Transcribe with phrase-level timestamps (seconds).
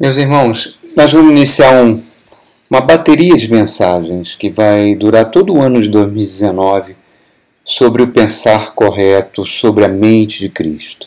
[0.00, 2.02] Meus irmãos, nós vamos iniciar um,
[2.70, 6.96] uma bateria de mensagens que vai durar todo o ano de 2019
[7.66, 11.06] sobre o pensar correto, sobre a mente de Cristo.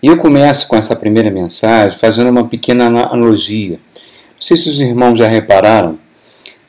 [0.00, 3.80] E eu começo com essa primeira mensagem fazendo uma pequena analogia.
[3.96, 5.98] Não sei se os irmãos já repararam,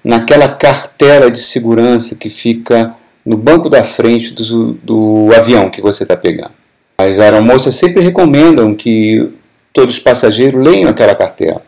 [0.04, 6.02] naquela cartela de segurança que fica no banco da frente do, do avião que você
[6.02, 6.54] está pegando.
[6.98, 9.32] As aeromoças sempre recomendam que
[9.74, 11.62] todos os passageiros leiam aquela cartela.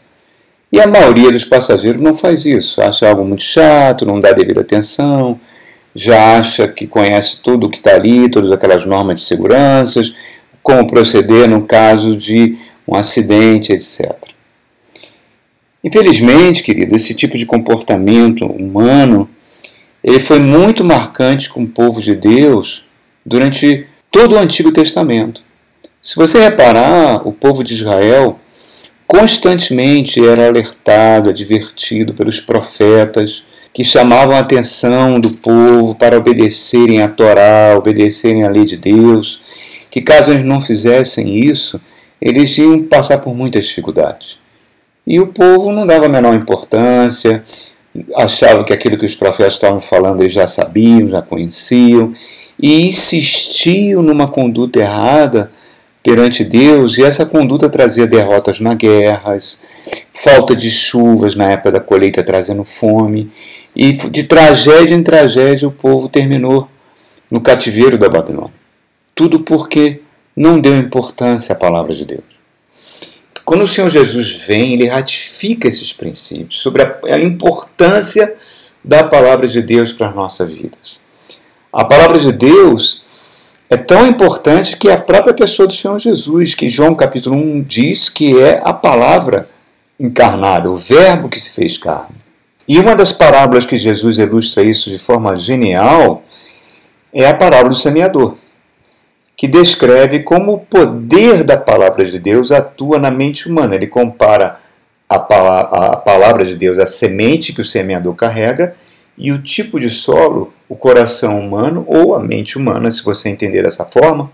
[0.72, 4.62] E a maioria dos passageiros não faz isso, acha algo muito chato, não dá devida
[4.62, 5.40] atenção,
[5.94, 10.02] já acha que conhece tudo o que está ali, todas aquelas normas de segurança,
[10.62, 14.12] como proceder no caso de um acidente, etc.
[15.84, 19.30] Infelizmente, querido, esse tipo de comportamento humano
[20.04, 22.84] ele foi muito marcante com o povo de Deus
[23.26, 25.45] durante todo o Antigo Testamento.
[26.06, 28.40] Se você reparar, o povo de Israel
[29.08, 33.44] constantemente era alertado, advertido pelos profetas
[33.74, 39.42] que chamavam a atenção do povo para obedecerem à Torá, obedecerem à lei de Deus,
[39.90, 41.82] que caso eles não fizessem isso,
[42.22, 44.38] eles iam passar por muitas dificuldades.
[45.08, 47.44] E o povo não dava a menor importância,
[48.16, 52.14] achava que aquilo que os profetas estavam falando eles já sabiam, já conheciam,
[52.62, 55.50] e insistiam numa conduta errada
[56.06, 59.60] perante Deus, e essa conduta trazia derrotas nas guerras,
[60.14, 63.32] falta de chuvas na época da colheita trazendo fome,
[63.76, 66.70] e de tragédia em tragédia o povo terminou
[67.30, 68.54] no cativeiro da Babilônia.
[69.16, 70.02] Tudo porque
[70.36, 72.36] não deu importância à palavra de Deus.
[73.44, 78.36] Quando o Senhor Jesus vem, ele ratifica esses princípios sobre a importância
[78.84, 81.02] da palavra de Deus para as nossas vidas.
[81.74, 83.02] A palavra de Deus
[83.70, 88.10] é tão importante que a própria pessoa do Senhor Jesus, que João capítulo 1 diz
[88.10, 89.50] que é a palavra
[90.00, 92.16] encarnada, o verbo que se fez carne.
[92.68, 96.24] E uma das parábolas que Jesus ilustra isso de forma genial
[97.14, 98.36] é a parábola do semeador,
[99.36, 103.76] que descreve como o poder da palavra de Deus atua na mente humana.
[103.76, 104.60] Ele compara
[105.08, 108.76] a palavra, de Deus à semente que o semeador carrega
[109.18, 113.64] e o tipo de solo, o coração humano ou a mente humana, se você entender
[113.64, 114.32] dessa forma,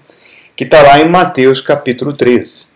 [0.55, 2.67] que está lá em Mateus capítulo 13.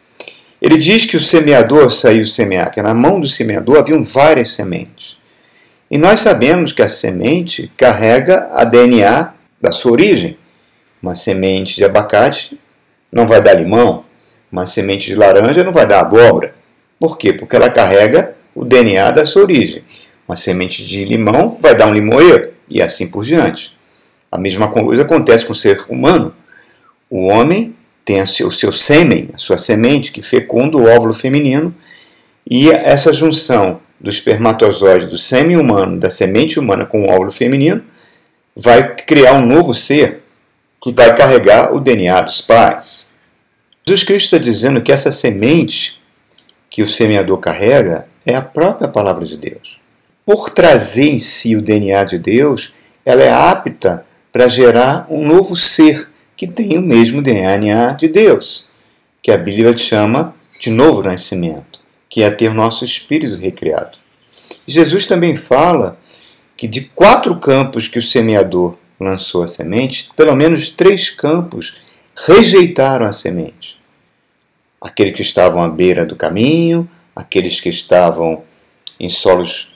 [0.61, 5.17] Ele diz que o semeador saiu semear, que na mão do semeador haviam várias sementes.
[5.89, 10.37] E nós sabemos que a semente carrega a DNA da sua origem.
[11.01, 12.59] Uma semente de abacate
[13.11, 14.03] não vai dar limão,
[14.51, 16.55] uma semente de laranja não vai dar abóbora.
[16.99, 17.33] Por quê?
[17.33, 19.83] Porque ela carrega o DNA da sua origem.
[20.27, 23.75] Uma semente de limão vai dar um limoeiro e assim por diante.
[24.31, 26.33] A mesma coisa acontece com o ser humano.
[27.09, 31.73] O homem tem o seu, sêmen, a sua semente, que fecunda o óvulo feminino,
[32.49, 37.83] e essa junção do espermatozoide do sêmen humano, da semente humana com o óvulo feminino,
[38.55, 40.23] vai criar um novo ser
[40.81, 43.07] que vai carregar o DNA dos pais.
[43.87, 45.99] Jesus Cristo está dizendo que essa semente
[46.69, 49.84] que o semeador carrega é a própria palavra de Deus
[50.25, 52.73] por trazer em si o DNA de Deus,
[53.05, 58.67] ela é apta para gerar um novo ser que tem o mesmo DNA de Deus,
[59.21, 63.97] que a Bíblia chama de novo nascimento, que é ter nosso espírito recriado.
[64.67, 65.97] Jesus também fala
[66.57, 71.77] que de quatro campos que o semeador lançou a semente, pelo menos três campos
[72.15, 73.77] rejeitaram a semente.
[74.81, 78.43] Aqueles que estavam à beira do caminho, aqueles que estavam
[78.99, 79.74] em solos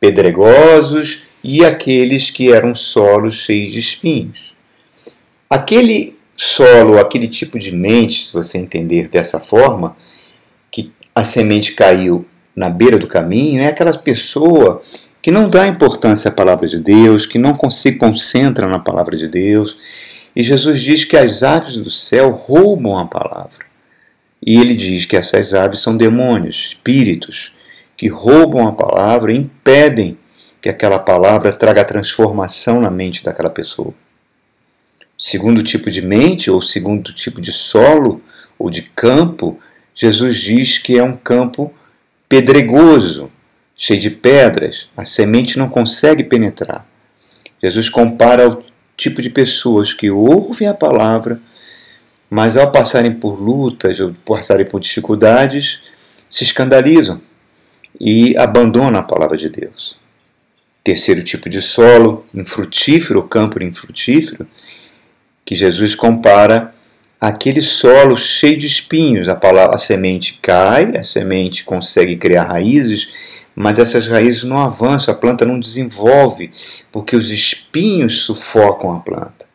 [0.00, 4.54] pedregosos e aqueles que eram solos cheios de espinhos.
[5.48, 9.96] Aquele solo, aquele tipo de mente, se você entender dessa forma,
[10.70, 14.82] que a semente caiu na beira do caminho, é aquela pessoa
[15.22, 19.28] que não dá importância à palavra de Deus, que não se concentra na palavra de
[19.28, 19.76] Deus.
[20.34, 23.66] E Jesus diz que as aves do céu roubam a palavra.
[24.44, 27.55] E ele diz que essas aves são demônios, espíritos,
[27.96, 30.18] que roubam a palavra e impedem
[30.60, 33.94] que aquela palavra traga transformação na mente daquela pessoa.
[35.18, 38.20] Segundo tipo de mente, ou segundo tipo de solo,
[38.58, 39.58] ou de campo,
[39.94, 41.72] Jesus diz que é um campo
[42.28, 43.30] pedregoso,
[43.76, 46.86] cheio de pedras, a semente não consegue penetrar.
[47.62, 48.62] Jesus compara o
[48.96, 51.40] tipo de pessoas que ouvem a palavra,
[52.28, 55.80] mas ao passarem por lutas ou passarem por dificuldades,
[56.28, 57.22] se escandalizam
[58.00, 59.96] e abandona a palavra de Deus.
[60.82, 64.46] Terceiro tipo de solo, infrutífero, campo infrutífero,
[65.44, 66.74] que Jesus compara
[67.20, 69.28] aquele solo cheio de espinhos.
[69.28, 73.08] A, palavra, a semente cai, a semente consegue criar raízes,
[73.54, 76.52] mas essas raízes não avançam, a planta não desenvolve,
[76.92, 79.46] porque os espinhos sufocam a planta.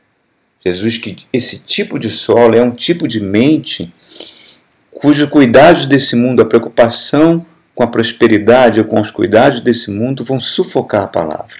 [0.66, 3.92] Jesus que esse tipo de solo é um tipo de mente
[4.92, 10.24] cujos cuidados desse mundo, a preocupação com a prosperidade ou com os cuidados desse mundo
[10.24, 11.56] vão sufocar a palavra.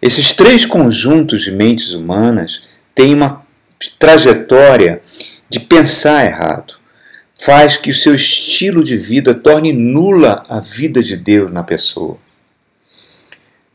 [0.00, 2.62] Esses três conjuntos de mentes humanas
[2.94, 3.46] têm uma
[3.98, 5.00] trajetória
[5.48, 6.74] de pensar errado.
[7.40, 12.16] Faz que o seu estilo de vida torne nula a vida de Deus na pessoa.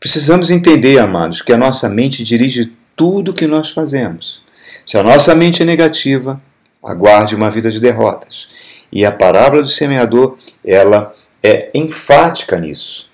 [0.00, 4.42] Precisamos entender, amados, que a nossa mente dirige tudo o que nós fazemos.
[4.86, 6.40] Se a nossa mente é negativa,
[6.82, 8.48] aguarde uma vida de derrotas.
[8.92, 13.08] E a parábola do semeador, ela é enfática nisso.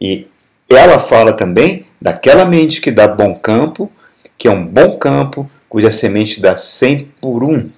[0.00, 0.26] E
[0.70, 3.90] ela fala também daquela mente que dá bom campo,
[4.36, 7.70] que é um bom campo, cuja semente dá 100 por 1,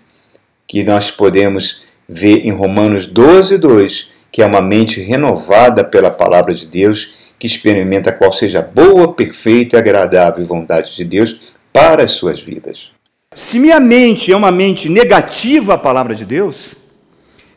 [0.67, 6.55] que nós podemos ver em Romanos 12, 2, que é uma mente renovada pela palavra
[6.55, 12.05] de Deus, que experimenta qual seja a boa, perfeita e agradável vontade de Deus para
[12.05, 12.91] as suas vidas.
[13.35, 16.75] Se minha mente é uma mente negativa à palavra de Deus,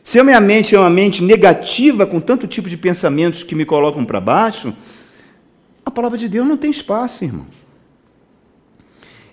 [0.08, 3.66] se a minha mente é uma mente negativa com tanto tipo de pensamentos que me
[3.66, 4.72] colocam para baixo,
[5.84, 7.44] a palavra de Deus não tem espaço, irmão.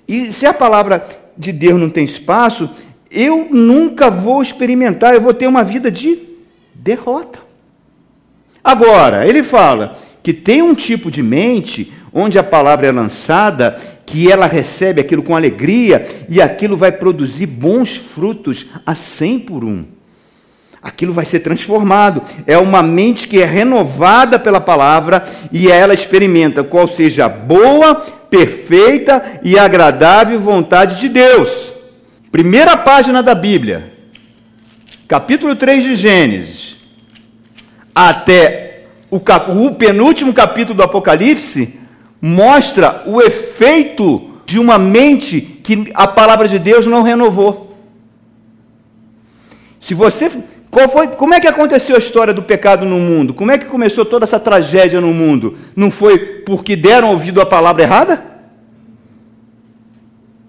[0.06, 1.08] E se a palavra
[1.38, 2.70] de Deus não tem espaço,
[3.10, 6.20] eu nunca vou experimentar, eu vou ter uma vida de
[6.74, 7.40] derrota.
[8.62, 14.30] Agora, ele fala que tem um tipo de mente onde a palavra é lançada que
[14.30, 19.96] ela recebe aquilo com alegria e aquilo vai produzir bons frutos a cem por um.
[20.86, 22.22] Aquilo vai ser transformado.
[22.46, 27.96] É uma mente que é renovada pela palavra e ela experimenta qual seja a boa,
[28.30, 31.74] perfeita e agradável vontade de Deus.
[32.32, 33.94] Primeira página da Bíblia,
[35.08, 36.76] capítulo 3 de Gênesis,
[37.96, 41.80] até o, cap o penúltimo capítulo do Apocalipse,
[42.22, 47.76] mostra o efeito de uma mente que a palavra de Deus não renovou.
[49.80, 50.32] Se você.
[50.76, 53.34] Qual foi, como é que aconteceu a história do pecado no mundo?
[53.34, 55.58] Como é que começou toda essa tragédia no mundo?
[55.74, 58.22] Não foi porque deram ouvido à palavra errada?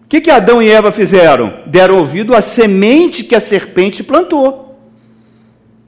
[0.02, 1.60] O que, que Adão e Eva fizeram?
[1.66, 4.76] Deram ouvido à semente que a serpente plantou.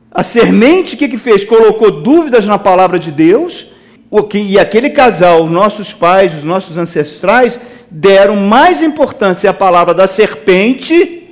[0.09, 1.43] A semente, o que, que fez?
[1.43, 3.67] Colocou dúvidas na palavra de Deus
[4.09, 7.59] o que, e aquele casal, nossos pais, os nossos ancestrais,
[7.91, 11.28] deram mais importância à palavra da serpente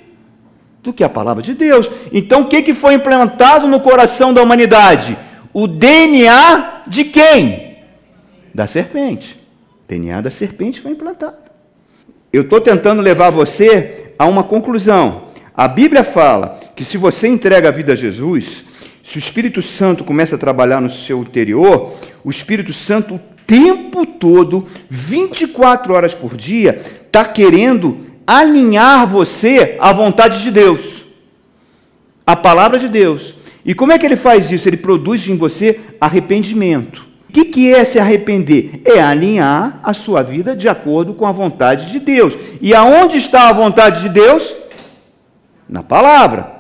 [0.86, 1.90] do que à palavra de Deus.
[2.12, 5.18] Então, o que, que foi implantado no coração da humanidade?
[5.52, 7.78] O DNA de quem?
[8.54, 9.34] Da serpente.
[9.84, 11.36] O DNA da serpente foi implantado.
[12.32, 15.26] Eu estou tentando levar você a uma conclusão.
[15.54, 18.64] A Bíblia fala que se você entrega a vida a Jesus,
[19.02, 24.04] se o Espírito Santo começa a trabalhar no seu interior, o Espírito Santo o tempo
[24.04, 31.04] todo, 24 horas por dia, está querendo alinhar você à vontade de Deus,
[32.26, 33.34] à palavra de Deus.
[33.64, 34.68] E como é que ele faz isso?
[34.68, 37.06] Ele produz em você arrependimento.
[37.28, 38.80] O que, que é se arrepender?
[38.84, 42.36] É alinhar a sua vida de acordo com a vontade de Deus.
[42.60, 44.54] E aonde está a vontade de Deus?
[45.68, 46.56] Na palavra.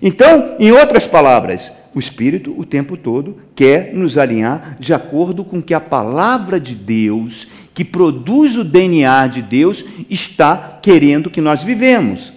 [0.00, 5.62] Então, em outras palavras, o Espírito o tempo todo quer nos alinhar de acordo com
[5.62, 11.62] que a palavra de Deus, que produz o DNA de Deus, está querendo que nós
[11.62, 12.32] vivemos.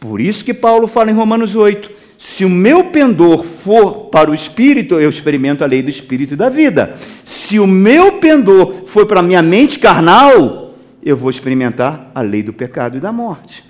[0.00, 4.34] Por isso que Paulo fala em Romanos 8: se o meu pendor for para o
[4.34, 6.96] espírito, eu experimento a lei do espírito e da vida.
[7.24, 12.42] Se o meu pendor for para a minha mente carnal, eu vou experimentar a lei
[12.42, 13.62] do pecado e da morte.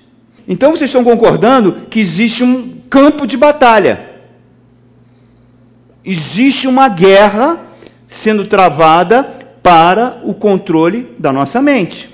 [0.47, 4.13] Então vocês estão concordando que existe um campo de batalha.
[6.03, 7.66] Existe uma guerra
[8.07, 9.23] sendo travada
[9.61, 12.09] para o controle da nossa mente.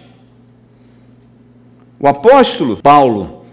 [2.00, 3.46] O apóstolo Paulo,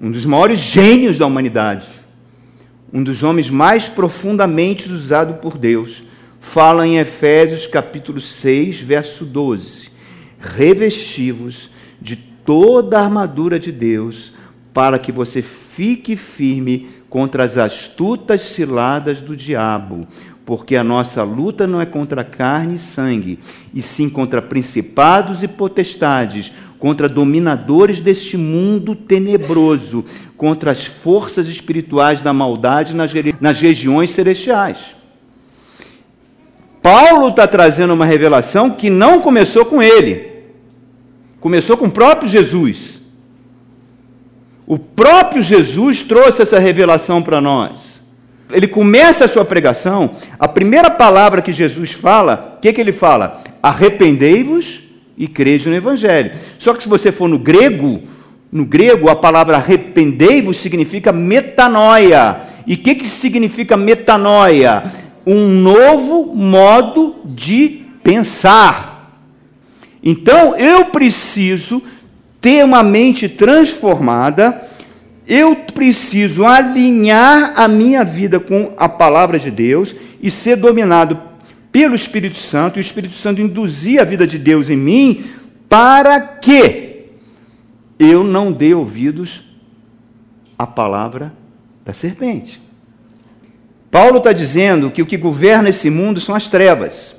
[0.00, 1.86] um dos maiores gênios da humanidade,
[2.92, 6.02] um dos homens mais profundamente usados por Deus,
[6.40, 9.90] fala em Efésios capítulo 6, verso 12:
[10.38, 11.68] Revestivos
[12.00, 14.32] de toda a armadura de Deus,
[14.72, 20.06] para que você fique firme contra as astutas ciladas do diabo,
[20.46, 23.38] porque a nossa luta não é contra carne e sangue,
[23.74, 32.22] e sim contra principados e potestades, contra dominadores deste mundo tenebroso, contra as forças espirituais
[32.22, 33.10] da maldade nas,
[33.40, 34.78] nas regiões celestiais.
[36.80, 40.36] Paulo está trazendo uma revelação que não começou com ele
[41.46, 43.00] Começou com o próprio Jesus.
[44.66, 47.95] O próprio Jesus trouxe essa revelação para nós.
[48.50, 52.92] Ele começa a sua pregação, a primeira palavra que Jesus fala, o que, que ele
[52.92, 53.42] fala?
[53.62, 54.82] Arrependei-vos
[55.18, 56.32] e crede no Evangelho.
[56.58, 58.02] Só que se você for no grego,
[58.52, 62.42] no grego a palavra arrependei-vos significa metanoia.
[62.66, 64.92] E o que, que significa metanoia?
[65.26, 69.20] Um novo modo de pensar.
[70.02, 71.82] Então eu preciso
[72.40, 74.65] ter uma mente transformada
[75.26, 81.20] eu preciso alinhar a minha vida com a palavra de Deus e ser dominado
[81.72, 85.24] pelo Espírito Santo, e o Espírito Santo induzir a vida de Deus em mim,
[85.68, 87.06] para que
[87.98, 89.42] eu não dê ouvidos
[90.56, 91.32] à palavra
[91.84, 92.62] da serpente.
[93.90, 97.15] Paulo está dizendo que o que governa esse mundo são as trevas,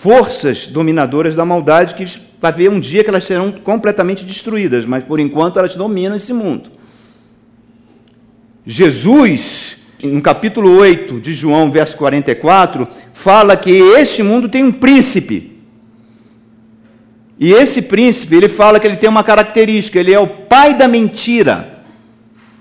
[0.00, 2.06] forças dominadoras da maldade que
[2.40, 6.32] vai haver um dia que elas serão completamente destruídas, mas por enquanto elas dominam esse
[6.32, 6.70] mundo.
[8.64, 15.58] Jesus, no capítulo 8 de João, verso 44, fala que este mundo tem um príncipe.
[17.38, 20.88] E esse príncipe, ele fala que ele tem uma característica, ele é o pai da
[20.88, 21.82] mentira.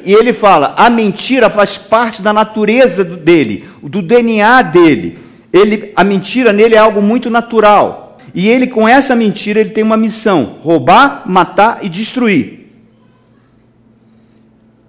[0.03, 5.28] E ele fala: a mentira faz parte da natureza dele, do DNA dele.
[5.51, 8.17] Ele, a mentira nele é algo muito natural.
[8.33, 12.59] E ele, com essa mentira, ele tem uma missão: roubar, matar e destruir.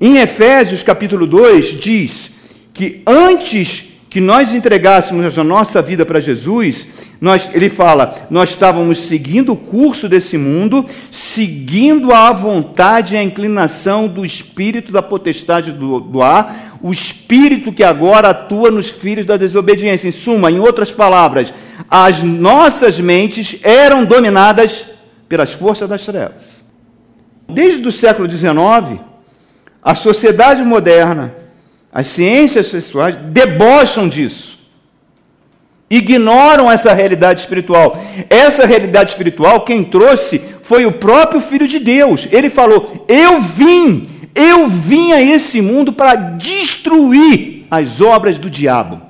[0.01, 2.31] Em Efésios capítulo 2 diz
[2.73, 6.87] que antes que nós entregássemos a nossa vida para Jesus,
[7.21, 13.23] nós, ele fala, nós estávamos seguindo o curso desse mundo, seguindo a vontade e a
[13.23, 19.27] inclinação do espírito da potestade do, do ar, o espírito que agora atua nos filhos
[19.27, 20.09] da desobediência.
[20.09, 21.53] Em suma, em outras palavras,
[21.91, 24.87] as nossas mentes eram dominadas
[25.29, 26.43] pelas forças das trevas.
[27.47, 28.99] Desde o século XIX,
[29.83, 31.35] a sociedade moderna,
[31.93, 34.60] as ciências sexuais debocham disso
[35.91, 38.01] ignoram essa realidade espiritual.
[38.31, 42.29] Essa realidade espiritual, quem trouxe foi o próprio Filho de Deus.
[42.31, 49.03] Ele falou: Eu vim, eu vim a esse mundo para destruir as obras do diabo.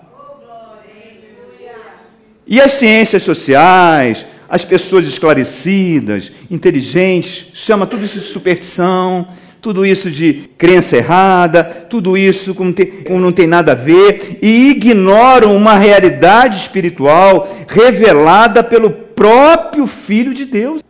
[2.47, 9.29] E as ciências sociais, as pessoas esclarecidas, inteligentes, chama tudo isso de superstição,
[9.61, 14.39] tudo isso de crença errada, tudo isso como, tem, como não tem nada a ver,
[14.41, 20.83] e ignoram uma realidade espiritual revelada pelo próprio Filho de Deus.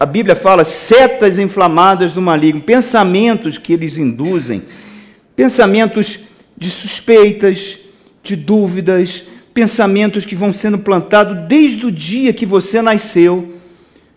[0.00, 4.62] A Bíblia fala setas inflamadas do maligno, pensamentos que eles induzem,
[5.36, 6.20] pensamentos
[6.56, 7.78] de suspeitas,
[8.22, 13.54] de dúvidas, pensamentos que vão sendo plantados desde o dia que você nasceu,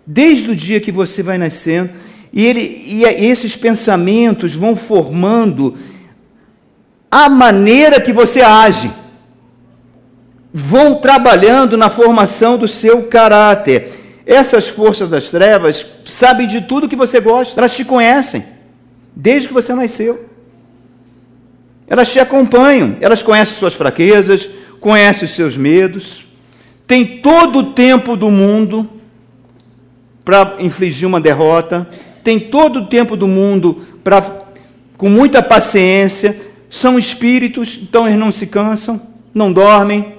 [0.07, 1.89] desde o dia que você vai nascendo
[2.35, 5.77] e, ele, e esses pensamentos vão formando
[7.09, 8.91] a maneira que você age,
[10.53, 14.21] vão trabalhando na formação do seu caráter.
[14.25, 18.43] Essas forças das trevas sabem de tudo que você gosta, elas te conhecem,
[19.15, 20.25] desde que você nasceu.
[21.87, 24.49] Elas te acompanham, elas conhecem suas fraquezas,
[24.81, 26.27] conhecem seus medos,
[26.85, 28.89] tem todo o tempo do mundo
[30.25, 31.87] para infligir uma derrota,
[32.25, 34.19] tem todo o tempo do mundo para,
[34.97, 36.35] com muita paciência,
[36.71, 38.99] são espíritos, então eles não se cansam,
[39.31, 40.15] não dormem.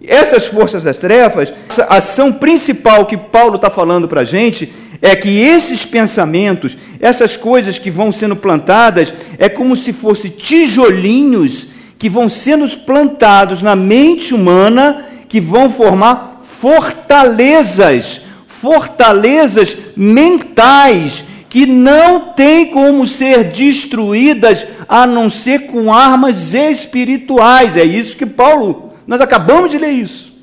[0.00, 1.52] Essas forças das trevas,
[1.88, 4.72] a ação principal que Paulo está falando para a gente
[5.02, 11.66] é que esses pensamentos, essas coisas que vão sendo plantadas, é como se fossem tijolinhos
[11.98, 18.20] que vão sendo plantados na mente humana, que vão formar fortalezas
[18.60, 27.76] fortalezas mentais que não têm como ser destruídas a não ser com armas espirituais.
[27.76, 30.36] É isso que Paulo, nós acabamos de ler isso.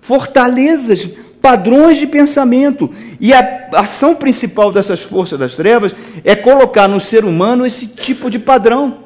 [0.00, 1.08] Fortalezas,
[1.40, 2.92] padrões de pensamento.
[3.20, 5.92] E a ação principal dessas forças das trevas
[6.24, 8.98] é colocar no ser humano esse tipo de padrão.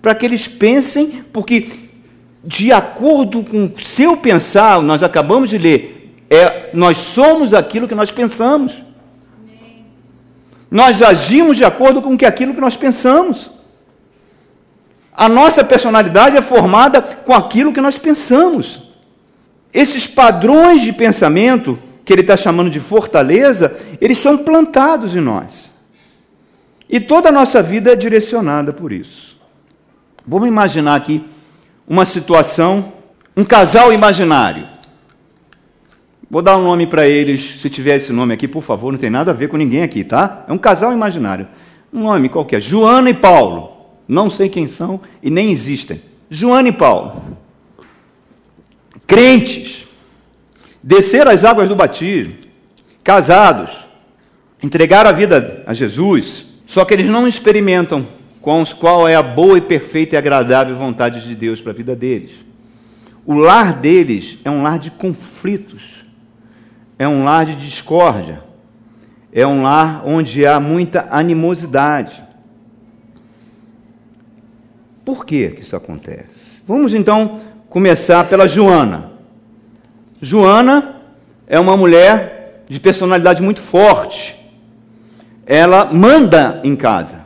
[0.00, 1.89] Para que eles pensem, porque
[2.42, 7.94] de acordo com o seu pensar, nós acabamos de ler, é, nós somos aquilo que
[7.94, 8.82] nós pensamos.
[10.70, 13.50] Nós agimos de acordo com que aquilo que nós pensamos.
[15.12, 18.80] A nossa personalidade é formada com aquilo que nós pensamos.
[19.74, 25.68] Esses padrões de pensamento, que ele está chamando de fortaleza, eles são plantados em nós.
[26.88, 29.36] E toda a nossa vida é direcionada por isso.
[30.26, 31.24] Vamos imaginar aqui
[31.90, 32.92] uma situação,
[33.36, 34.64] um casal imaginário.
[36.30, 39.10] Vou dar um nome para eles, se tiver esse nome aqui, por favor, não tem
[39.10, 40.44] nada a ver com ninguém aqui, tá?
[40.46, 41.48] É um casal imaginário.
[41.92, 43.72] Um nome qualquer, Joana e Paulo.
[44.06, 46.00] Não sei quem são e nem existem.
[46.30, 47.24] Joana e Paulo.
[49.04, 49.84] Crentes.
[50.80, 52.34] Desceram as águas do batismo.
[53.02, 53.70] Casados.
[54.62, 56.46] Entregaram a vida a Jesus.
[56.66, 58.06] Só que eles não experimentam
[58.40, 62.32] qual é a boa e perfeita e agradável vontade de Deus para a vida deles.
[63.26, 66.00] O lar deles é um lar de conflitos
[67.00, 68.42] é um lar de discórdia,
[69.32, 72.22] é um lar onde há muita animosidade.
[75.02, 76.60] Por que, que isso acontece?
[76.66, 79.12] Vamos então começar pela Joana.
[80.20, 80.96] Joana
[81.46, 84.36] é uma mulher de personalidade muito forte.
[85.46, 87.19] Ela manda em casa.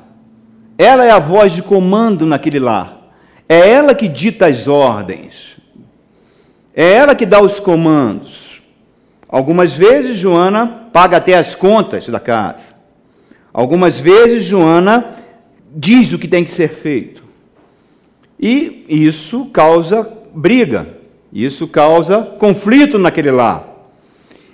[0.76, 3.12] Ela é a voz de comando naquele lar.
[3.48, 5.56] É ela que dita as ordens.
[6.74, 8.60] É ela que dá os comandos.
[9.28, 12.74] Algumas vezes Joana paga até as contas da casa.
[13.52, 15.16] Algumas vezes Joana
[15.74, 17.22] diz o que tem que ser feito.
[18.38, 20.88] E isso causa briga,
[21.32, 23.68] isso causa conflito naquele lar.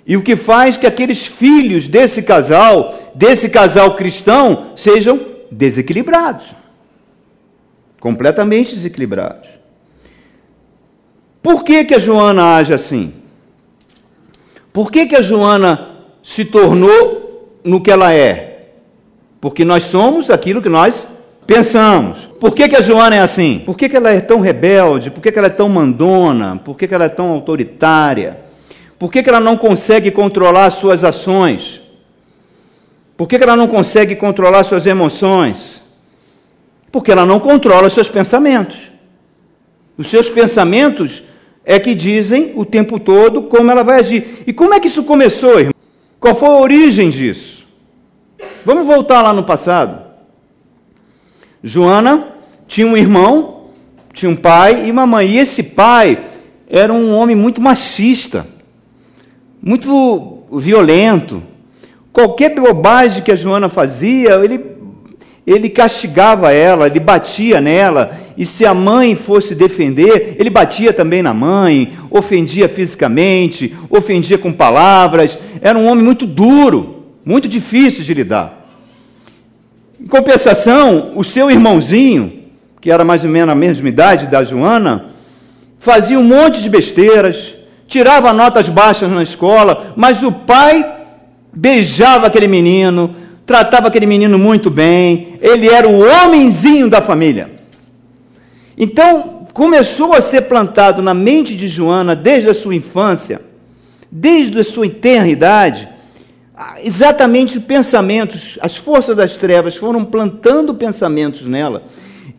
[0.05, 6.55] E o que faz que aqueles filhos desse casal, desse casal cristão, sejam desequilibrados.
[7.99, 9.49] Completamente desequilibrados.
[11.43, 13.13] Por que, que a Joana age assim?
[14.71, 15.89] Por que, que a Joana
[16.23, 18.69] se tornou no que ela é?
[19.41, 21.07] Porque nós somos aquilo que nós
[21.45, 22.29] pensamos.
[22.39, 23.61] Por que, que a Joana é assim?
[23.65, 25.11] Por que, que ela é tão rebelde?
[25.11, 26.61] Por que, que ela é tão mandona?
[26.63, 28.39] Por que, que ela é tão autoritária?
[28.97, 31.80] Por que, que ela não consegue controlar suas ações?
[33.21, 35.79] Por que, ela não consegue controlar suas emoções?
[36.91, 38.89] Porque ela não controla seus pensamentos.
[39.95, 41.21] Os seus pensamentos
[41.63, 44.41] é que dizem o tempo todo como ela vai agir.
[44.47, 45.73] E como é que isso começou, irmão?
[46.19, 47.63] Qual foi a origem disso?
[48.65, 50.03] Vamos voltar lá no passado.
[51.63, 52.27] Joana
[52.67, 53.67] tinha um irmão,
[54.13, 55.29] tinha um pai e uma mãe.
[55.29, 56.23] E esse pai
[56.67, 58.47] era um homem muito machista,
[59.61, 61.50] muito violento.
[62.13, 64.71] Qualquer bobagem que a Joana fazia, ele
[65.45, 71.23] ele castigava ela, ele batia nela, e se a mãe fosse defender, ele batia também
[71.23, 75.37] na mãe, ofendia fisicamente, ofendia com palavras.
[75.59, 78.65] Era um homem muito duro, muito difícil de lidar.
[79.99, 82.43] Em compensação, o seu irmãozinho,
[82.79, 85.07] que era mais ou menos a mesma idade da Joana,
[85.79, 87.55] fazia um monte de besteiras,
[87.87, 91.00] tirava notas baixas na escola, mas o pai
[91.53, 97.51] beijava aquele menino, tratava aquele menino muito bem, ele era o homenzinho da família.
[98.77, 103.41] Então, começou a ser plantado na mente de Joana desde a sua infância,
[104.09, 105.87] desde a sua eternidade,
[106.83, 111.83] exatamente pensamentos, as forças das trevas foram plantando pensamentos nela,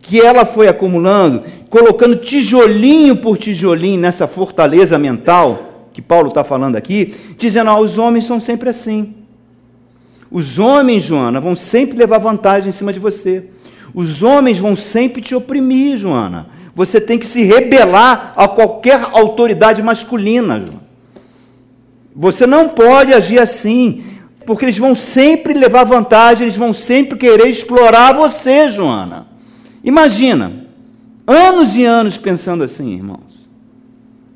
[0.01, 6.75] que ela foi acumulando, colocando tijolinho por tijolinho nessa fortaleza mental que Paulo está falando
[6.75, 9.13] aqui, dizendo: ah, os homens são sempre assim.
[10.29, 13.45] Os homens, Joana, vão sempre levar vantagem em cima de você.
[13.93, 16.47] Os homens vão sempre te oprimir, Joana.
[16.75, 20.83] Você tem que se rebelar a qualquer autoridade masculina, Joana.
[22.15, 24.03] Você não pode agir assim,
[24.45, 29.27] porque eles vão sempre levar vantagem, eles vão sempre querer explorar você, Joana.
[29.83, 30.65] Imagina,
[31.27, 33.32] anos e anos pensando assim, irmãos.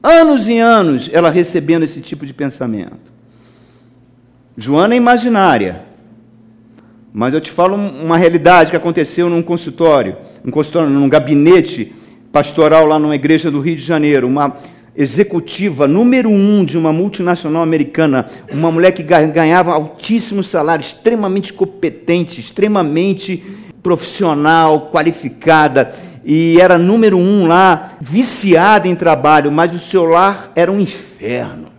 [0.01, 3.11] Anos e anos ela recebendo esse tipo de pensamento.
[4.55, 5.83] Joana é imaginária.
[7.13, 11.95] Mas eu te falo uma realidade que aconteceu num consultório, um consultório, num gabinete
[12.31, 14.57] pastoral lá numa igreja do Rio de Janeiro, uma
[14.95, 22.39] executiva número um de uma multinacional americana, uma mulher que ganhava altíssimo salário, extremamente competente,
[22.39, 23.43] extremamente
[23.81, 25.93] profissional, qualificada,
[26.27, 31.77] e era número um lá, viciada em trabalho, mas o seu lar era um inferno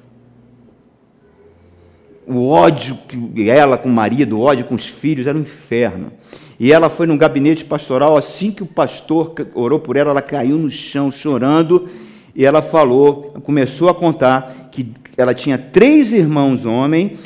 [2.29, 6.13] o ódio que ela com o marido, o ódio com os filhos, era um inferno.
[6.61, 10.59] E ela foi num gabinete pastoral, assim que o pastor orou por ela, ela caiu
[10.59, 11.89] no chão chorando,
[12.35, 17.19] e ela falou, começou a contar que ela tinha três irmãos homens,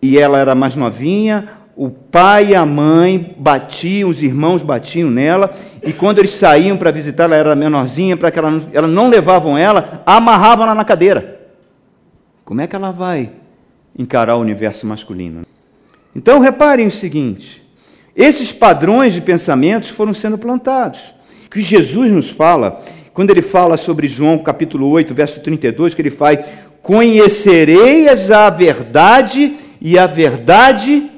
[0.00, 1.48] e ela era mais novinha,
[1.82, 5.50] o pai e a mãe batiam, os irmãos batiam nela,
[5.82, 9.08] e quando eles saíam para visitar, ela era menorzinha, para que ela não, ela não
[9.08, 11.40] levavam ela, amarravam ela na cadeira.
[12.44, 13.30] Como é que ela vai
[13.98, 15.46] encarar o universo masculino.
[16.14, 17.62] Então, reparem o seguinte:
[18.14, 21.00] esses padrões de pensamentos foram sendo plantados.
[21.50, 22.82] Que Jesus nos fala
[23.14, 26.40] quando ele fala sobre João capítulo 8, verso 32, que ele faz:
[26.82, 31.09] Conhecereis a verdade, e a verdade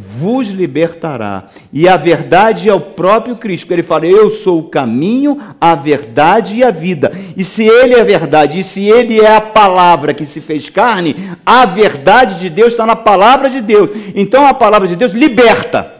[0.00, 1.48] vos libertará.
[1.72, 3.70] E a verdade é o próprio Cristo.
[3.72, 7.12] Ele fala: Eu sou o caminho, a verdade e a vida.
[7.36, 10.70] E se Ele é a verdade, e se Ele é a palavra que se fez
[10.70, 13.90] carne, a verdade de Deus está na palavra de Deus.
[14.14, 15.94] Então a palavra de Deus liberta,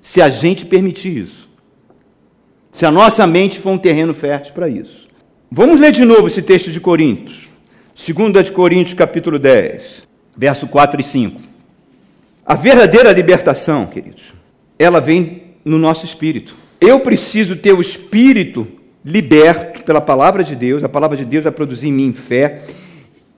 [0.00, 1.48] se a gente permitir isso.
[2.72, 5.06] Se a nossa mente for um terreno fértil para isso.
[5.50, 7.48] Vamos ler de novo esse texto de Coríntios.
[7.94, 11.51] 2 de Coríntios, capítulo 10, verso 4 e 5.
[12.44, 14.34] A verdadeira libertação, queridos,
[14.78, 16.56] ela vem no nosso espírito.
[16.80, 18.66] Eu preciso ter o espírito
[19.04, 22.62] liberto pela palavra de Deus, a palavra de Deus vai produzir em mim fé.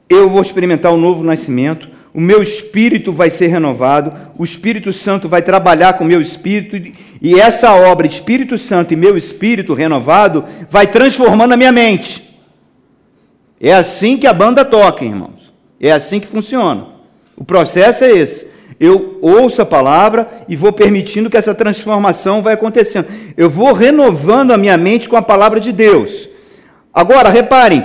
[0.08, 4.92] Eu vou experimentar o um novo nascimento, o meu espírito vai ser renovado, o Espírito
[4.92, 9.74] Santo vai trabalhar com o meu espírito, e essa obra, Espírito Santo e meu espírito
[9.74, 12.38] renovado, vai transformando a minha mente.
[13.60, 15.52] É assim que a banda toca, irmãos.
[15.80, 16.86] É assim que funciona.
[17.36, 18.53] O processo é esse.
[18.78, 23.06] Eu ouço a palavra e vou permitindo que essa transformação vai acontecendo.
[23.36, 26.28] Eu vou renovando a minha mente com a palavra de Deus.
[26.92, 27.84] Agora, reparem,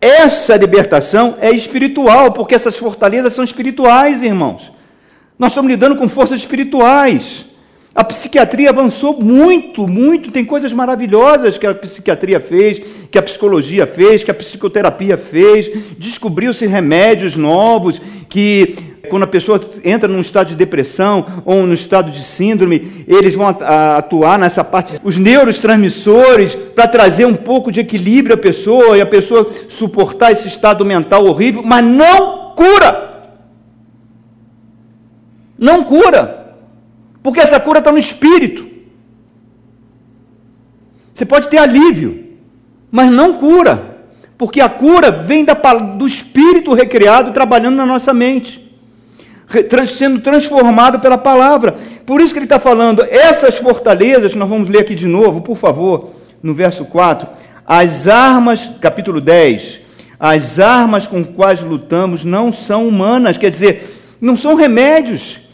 [0.00, 4.70] essa libertação é espiritual, porque essas fortalezas são espirituais, irmãos.
[5.38, 7.46] Nós estamos lidando com forças espirituais.
[7.94, 10.32] A psiquiatria avançou muito, muito.
[10.32, 15.70] Tem coisas maravilhosas que a psiquiatria fez, que a psicologia fez, que a psicoterapia fez.
[15.96, 22.10] Descobriu-se remédios novos que quando a pessoa entra num estado de depressão ou num estado
[22.10, 28.34] de síndrome, eles vão atuar nessa parte, os neurotransmissores, para trazer um pouco de equilíbrio
[28.34, 33.22] à pessoa e a pessoa suportar esse estado mental horrível, mas não cura.
[35.58, 36.56] Não cura.
[37.22, 38.68] Porque essa cura está no espírito.
[41.14, 42.24] Você pode ter alívio,
[42.90, 43.94] mas não cura.
[44.36, 48.63] Porque a cura vem da, do espírito recriado trabalhando na nossa mente,
[49.88, 51.74] sendo transformado pela palavra.
[52.04, 55.56] Por isso que ele está falando, essas fortalezas, nós vamos ler aqui de novo, por
[55.56, 56.10] favor,
[56.42, 57.28] no verso 4.
[57.66, 59.80] As armas, capítulo 10,
[60.18, 65.44] as armas com quais lutamos não são humanas, quer dizer, não são remédios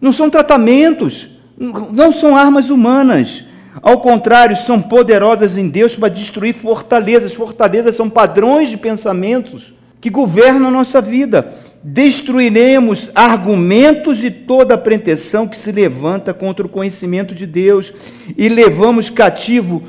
[0.00, 3.44] não são tratamentos, não são armas humanas.
[3.82, 7.32] Ao contrário, são poderosas em Deus para destruir fortalezas.
[7.32, 11.52] Fortalezas são padrões de pensamentos que governam a nossa vida.
[11.88, 17.92] Destruiremos argumentos e toda pretensão que se levanta contra o conhecimento de Deus
[18.36, 19.84] e levamos cativo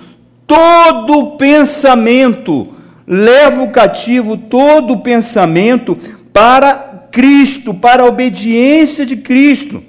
[0.46, 2.68] todo pensamento.
[3.08, 5.98] Levo cativo todo pensamento
[6.32, 9.82] para Cristo, para a obediência de Cristo.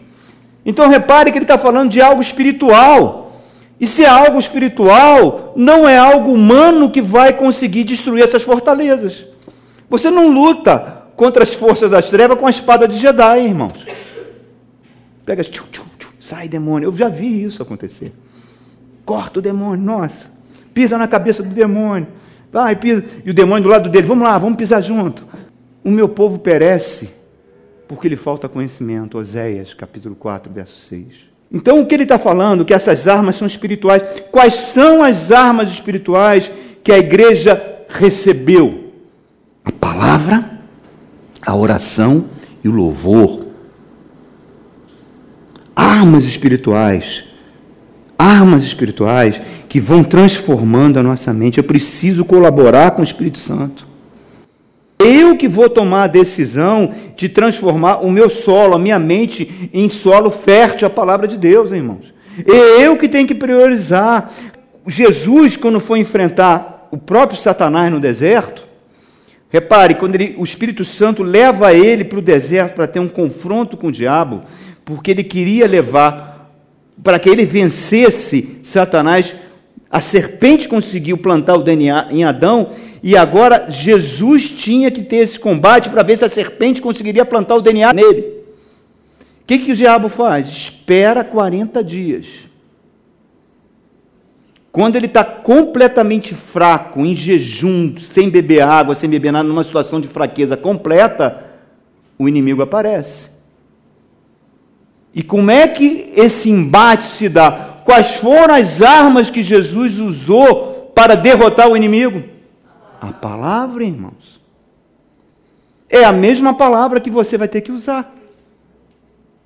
[0.64, 3.42] Então repare que ele está falando de algo espiritual.
[3.78, 9.26] E se é algo espiritual, não é algo humano que vai conseguir destruir essas fortalezas.
[9.90, 13.84] Você não luta contra as forças das trevas com a espada de Jedi, irmãos.
[15.26, 16.86] Pega, tchu, tchu, tchu, sai demônio.
[16.86, 18.12] Eu já vi isso acontecer.
[19.04, 20.26] Corta o demônio, nossa.
[20.72, 22.06] Pisa na cabeça do demônio.
[22.52, 23.04] Vai, pisa.
[23.24, 25.26] E o demônio do lado dele, vamos lá, vamos pisar junto.
[25.82, 27.10] O meu povo perece
[27.88, 29.18] porque lhe falta conhecimento.
[29.18, 31.06] Oséias, capítulo 4, verso 6.
[31.50, 32.64] Então, o que ele está falando?
[32.64, 34.22] Que essas armas são espirituais.
[34.30, 36.48] Quais são as armas espirituais
[36.84, 38.92] que a igreja recebeu?
[39.64, 40.57] A palavra,
[41.48, 42.26] a oração
[42.62, 43.46] e o louvor.
[45.74, 47.24] Armas espirituais.
[48.18, 51.56] Armas espirituais que vão transformando a nossa mente.
[51.56, 53.86] Eu preciso colaborar com o Espírito Santo.
[54.98, 59.88] Eu que vou tomar a decisão de transformar o meu solo, a minha mente, em
[59.88, 62.12] solo fértil à palavra de Deus, irmãos.
[62.46, 64.30] É eu que tenho que priorizar.
[64.86, 68.67] Jesus, quando foi enfrentar o próprio Satanás no deserto,
[69.48, 73.76] repare, quando ele, o Espírito Santo leva ele para o deserto para ter um confronto
[73.76, 74.42] com o diabo,
[74.84, 76.52] porque ele queria levar,
[77.02, 79.34] para que ele vencesse Satanás,
[79.90, 82.70] a serpente conseguiu plantar o DNA em Adão
[83.02, 87.56] e agora Jesus tinha que ter esse combate para ver se a serpente conseguiria plantar
[87.56, 88.20] o DNA nele.
[88.20, 90.48] O que, que o diabo faz?
[90.48, 92.47] Espera 40 dias.
[94.78, 100.00] Quando ele está completamente fraco, em jejum, sem beber água, sem beber nada, numa situação
[100.00, 101.44] de fraqueza completa,
[102.16, 103.28] o inimigo aparece.
[105.12, 107.80] E como é que esse embate se dá?
[107.84, 112.22] Quais foram as armas que Jesus usou para derrotar o inimigo?
[113.00, 114.40] A palavra, irmãos.
[115.90, 118.14] É a mesma palavra que você vai ter que usar.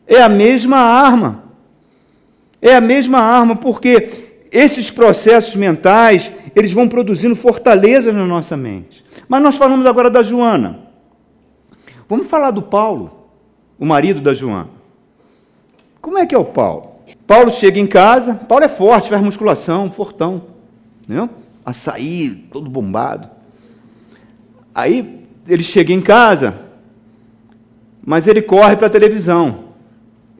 [0.06, 1.44] É a mesma arma.
[2.60, 9.02] É a mesma arma, porque esses processos mentais, eles vão produzindo fortaleza na nossa mente.
[9.26, 10.80] Mas nós falamos agora da Joana.
[12.08, 13.28] Vamos falar do Paulo,
[13.78, 14.68] o marido da Joana.
[16.00, 16.92] Como é que é o Paulo?
[17.26, 20.42] Paulo chega em casa, Paulo é forte, faz musculação, fortão,
[21.02, 21.30] entendeu?
[21.64, 23.30] Açaí, todo bombado.
[24.74, 26.60] Aí ele chega em casa,
[28.04, 29.72] mas ele corre para a televisão.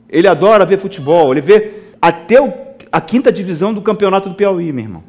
[0.07, 2.51] Ele adora ver futebol, ele vê até o,
[2.93, 5.03] a quinta divisão do campeonato do Piauí, meu irmão.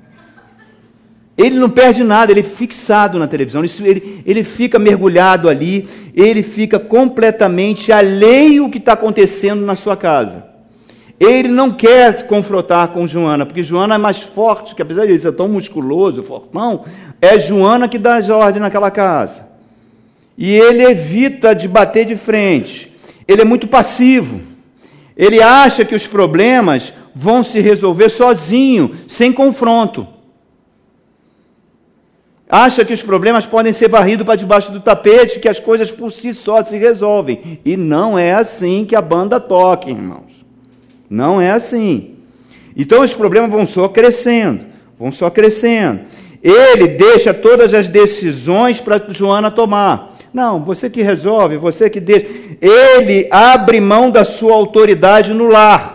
[1.36, 6.42] Ele não perde nada, ele é fixado na televisão, ele, ele fica mergulhado ali, ele
[6.42, 10.46] fica completamente alheio ao que está acontecendo na sua casa.
[11.20, 15.12] Ele não quer se confrontar com Joana, porque Joana é mais forte, que apesar de
[15.12, 16.86] ele ser tão musculoso, fortão,
[17.20, 19.46] é Joana que dá as ordens naquela casa.
[20.38, 22.90] E ele evita de bater de frente.
[23.28, 24.40] Ele é muito passivo.
[25.14, 30.06] Ele acha que os problemas vão se resolver sozinho, sem confronto.
[32.48, 36.12] Acha que os problemas podem ser varridos para debaixo do tapete, que as coisas por
[36.12, 37.58] si só se resolvem.
[37.64, 40.44] E não é assim que a banda toca, irmãos.
[41.08, 42.16] Não é assim.
[42.76, 44.66] Então os problemas vão só crescendo,
[44.98, 46.00] vão só crescendo.
[46.42, 50.16] Ele deixa todas as decisões para Joana tomar.
[50.32, 52.26] Não, você que resolve, você que deixa.
[52.60, 55.93] Ele abre mão da sua autoridade no lar.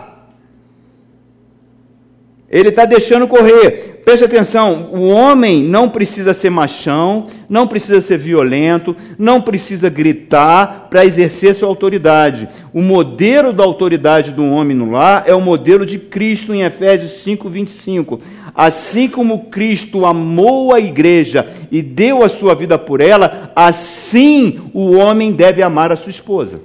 [2.50, 4.02] Ele está deixando correr.
[4.04, 10.88] Preste atenção: o homem não precisa ser machão, não precisa ser violento, não precisa gritar
[10.90, 12.48] para exercer sua autoridade.
[12.74, 17.22] O modelo da autoridade do homem no lar é o modelo de Cristo em Efésios
[17.22, 18.20] 5, 25.
[18.52, 24.96] Assim como Cristo amou a igreja e deu a sua vida por ela, assim o
[24.96, 26.60] homem deve amar a sua esposa.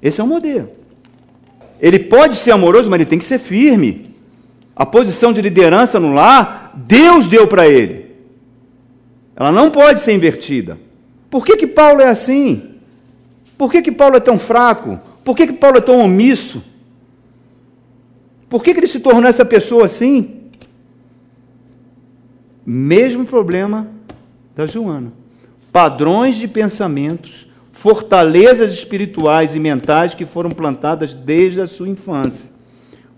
[0.00, 0.68] Esse é o modelo.
[1.80, 4.13] Ele pode ser amoroso, mas ele tem que ser firme.
[4.76, 8.12] A posição de liderança no lar, Deus deu para ele.
[9.36, 10.78] Ela não pode ser invertida.
[11.30, 12.74] Por que, que Paulo é assim?
[13.56, 15.00] Por que, que Paulo é tão fraco?
[15.24, 16.62] Por que, que Paulo é tão omisso?
[18.48, 20.42] Por que, que ele se tornou essa pessoa assim?
[22.64, 23.88] Mesmo problema
[24.54, 25.12] da Joana.
[25.72, 32.50] Padrões de pensamentos, fortalezas espirituais e mentais que foram plantadas desde a sua infância.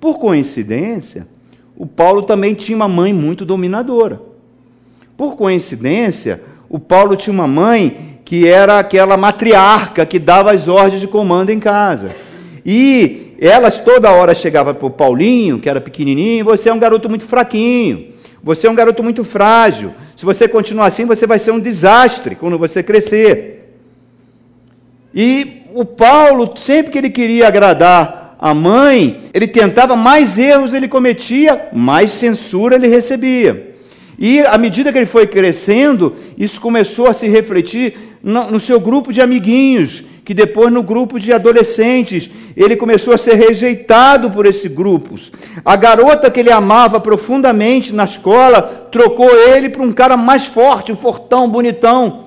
[0.01, 1.29] Por coincidência,
[1.77, 4.21] o Paulo também tinha uma mãe muito dominadora.
[5.17, 11.01] Por coincidência, o Paulo tinha uma mãe que era aquela matriarca que dava as ordens
[11.01, 12.11] de comando em casa.
[12.65, 17.09] E elas toda hora chegavam para o Paulinho, que era pequenininho, você é um garoto
[17.09, 18.15] muito fraquinho.
[18.43, 19.93] Você é um garoto muito frágil.
[20.17, 23.77] Se você continuar assim, você vai ser um desastre quando você crescer.
[25.15, 30.89] E o Paulo, sempre que ele queria agradar a mãe, ele tentava, mais erros ele
[30.89, 33.75] cometia, mais censura ele recebia.
[34.19, 39.13] E à medida que ele foi crescendo, isso começou a se refletir no, seu grupo
[39.13, 44.71] de amiguinhos, que depois no grupo de adolescentes, ele começou a ser rejeitado por esses
[44.71, 45.31] grupos.
[45.65, 50.91] A garota que ele amava profundamente na escola trocou ele para um cara mais forte,
[50.91, 52.27] um fortão, bonitão.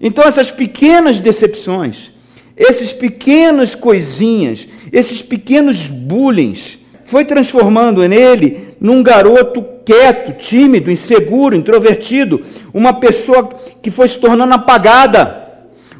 [0.00, 2.12] Então essas pequenas decepções,
[2.56, 6.56] esses pequenas coisinhas, esses pequenos bullying,
[7.04, 12.42] foi transformando nele num garoto quieto, tímido, inseguro, introvertido,
[12.72, 13.48] uma pessoa
[13.80, 15.44] que foi se tornando apagada.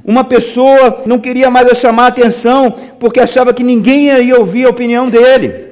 [0.05, 5.09] Uma pessoa não queria mais chamar atenção porque achava que ninguém ia ouvir a opinião
[5.09, 5.66] dele.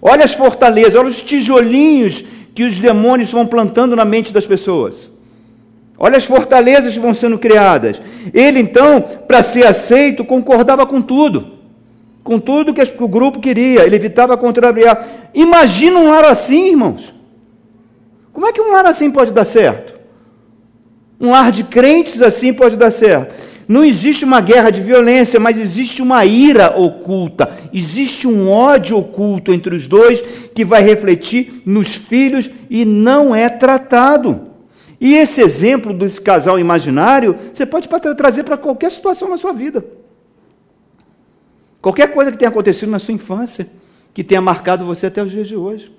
[0.00, 5.10] Olha as fortalezas, olha os tijolinhos que os demônios vão plantando na mente das pessoas.
[6.02, 8.00] Olha as fortalezas que vão sendo criadas.
[8.32, 11.58] Ele, então, para ser aceito, concordava com tudo.
[12.24, 13.84] Com tudo que o grupo queria.
[13.84, 15.06] Ele evitava contrariar.
[15.34, 17.12] Imagina um lar assim, irmãos.
[18.32, 20.00] Como é que um lar assim pode dar certo?
[21.20, 23.34] Um lar de crentes assim pode dar certo.
[23.68, 29.52] Não existe uma guerra de violência, mas existe uma ira oculta, existe um ódio oculto
[29.52, 30.20] entre os dois
[30.52, 34.49] que vai refletir nos filhos e não é tratado.
[35.00, 39.82] E esse exemplo desse casal imaginário, você pode trazer para qualquer situação na sua vida.
[41.80, 43.66] Qualquer coisa que tenha acontecido na sua infância,
[44.12, 45.90] que tenha marcado você até os dias de hoje.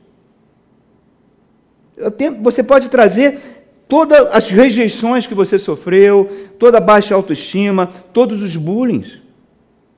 [2.42, 3.40] Você pode trazer
[3.88, 9.04] todas as rejeições que você sofreu, toda a baixa autoestima, todos os bullying.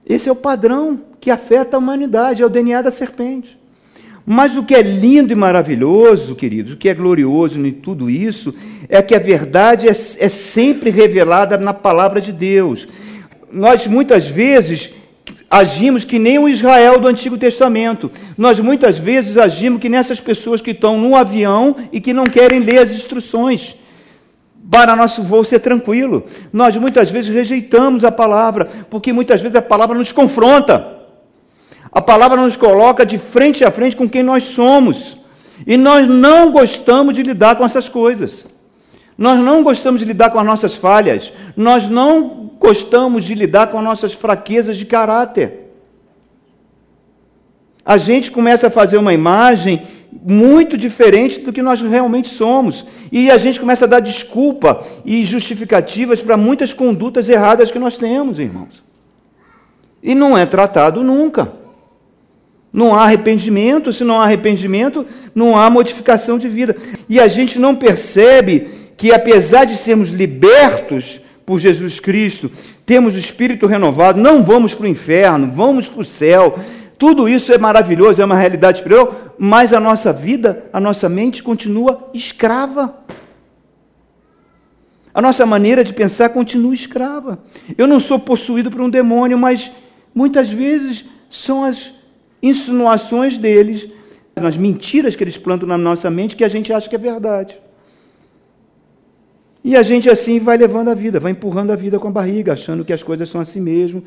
[0.06, 3.60] Esse é o padrão que afeta a humanidade, é o DNA da serpente.
[4.26, 8.56] Mas o que é lindo e maravilhoso, queridos, o que é glorioso em tudo isso,
[8.88, 12.88] é que a verdade é, é sempre revelada na palavra de Deus.
[13.52, 14.92] Nós muitas vezes
[15.50, 18.10] agimos que nem o Israel do Antigo Testamento.
[18.38, 22.60] Nós muitas vezes agimos que nessas pessoas que estão no avião e que não querem
[22.60, 23.76] ler as instruções
[24.72, 26.26] para nosso voo ser tranquilo.
[26.52, 31.03] Nós muitas vezes rejeitamos a palavra, porque muitas vezes a palavra nos confronta.
[31.94, 35.16] A palavra nos coloca de frente a frente com quem nós somos.
[35.68, 38.46] E nós não gostamos de lidar com essas coisas.
[39.16, 41.32] Nós não gostamos de lidar com as nossas falhas.
[41.56, 45.72] Nós não gostamos de lidar com as nossas fraquezas de caráter.
[47.86, 52.86] A gente começa a fazer uma imagem muito diferente do que nós realmente somos.
[53.12, 57.98] E a gente começa a dar desculpa e justificativas para muitas condutas erradas que nós
[57.98, 58.84] temos, irmãos.
[60.02, 61.62] E não é tratado nunca.
[62.74, 65.06] Não há arrependimento, se não há arrependimento,
[65.36, 66.76] não há modificação de vida.
[67.08, 72.52] E a gente não percebe que, apesar de sermos libertos por Jesus Cristo,
[72.84, 76.58] temos o espírito renovado, não vamos para o inferno, vamos para o céu.
[76.98, 81.44] Tudo isso é maravilhoso, é uma realidade superior, mas a nossa vida, a nossa mente
[81.44, 82.98] continua escrava.
[85.14, 87.38] A nossa maneira de pensar continua escrava.
[87.78, 89.72] Eu não sou possuído por um demônio, mas
[90.16, 91.94] muitas vezes são as
[92.44, 93.88] insinuações deles,
[94.36, 97.58] as mentiras que eles plantam na nossa mente que a gente acha que é verdade.
[99.64, 102.52] E a gente assim vai levando a vida, vai empurrando a vida com a barriga,
[102.52, 104.04] achando que as coisas são assim mesmo.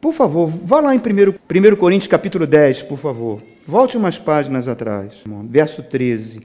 [0.00, 3.42] Por favor, vá lá em 1, 1 Coríntios capítulo 10, por favor.
[3.66, 5.12] Volte umas páginas atrás.
[5.44, 6.40] Verso 13.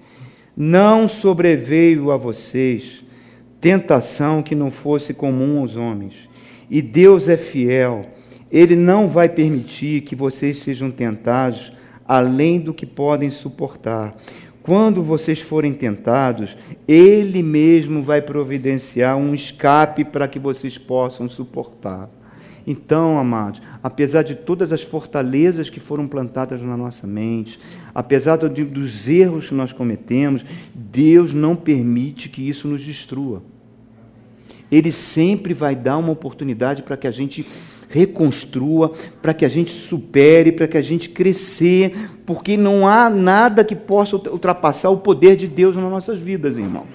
[0.57, 3.05] Não sobreveio a vocês
[3.61, 6.15] tentação que não fosse comum aos homens.
[6.69, 8.07] E Deus é fiel.
[8.51, 11.71] Ele não vai permitir que vocês sejam tentados
[12.05, 14.15] além do que podem suportar.
[14.61, 22.09] Quando vocês forem tentados, Ele mesmo vai providenciar um escape para que vocês possam suportar.
[22.65, 27.59] Então, amados, apesar de todas as fortalezas que foram plantadas na nossa mente,
[27.93, 33.41] apesar dos erros que nós cometemos, Deus não permite que isso nos destrua.
[34.71, 37.45] Ele sempre vai dar uma oportunidade para que a gente
[37.91, 43.63] reconstrua, para que a gente supere, para que a gente crescer, porque não há nada
[43.63, 46.85] que possa ultrapassar o poder de Deus nas nossas vidas, irmão.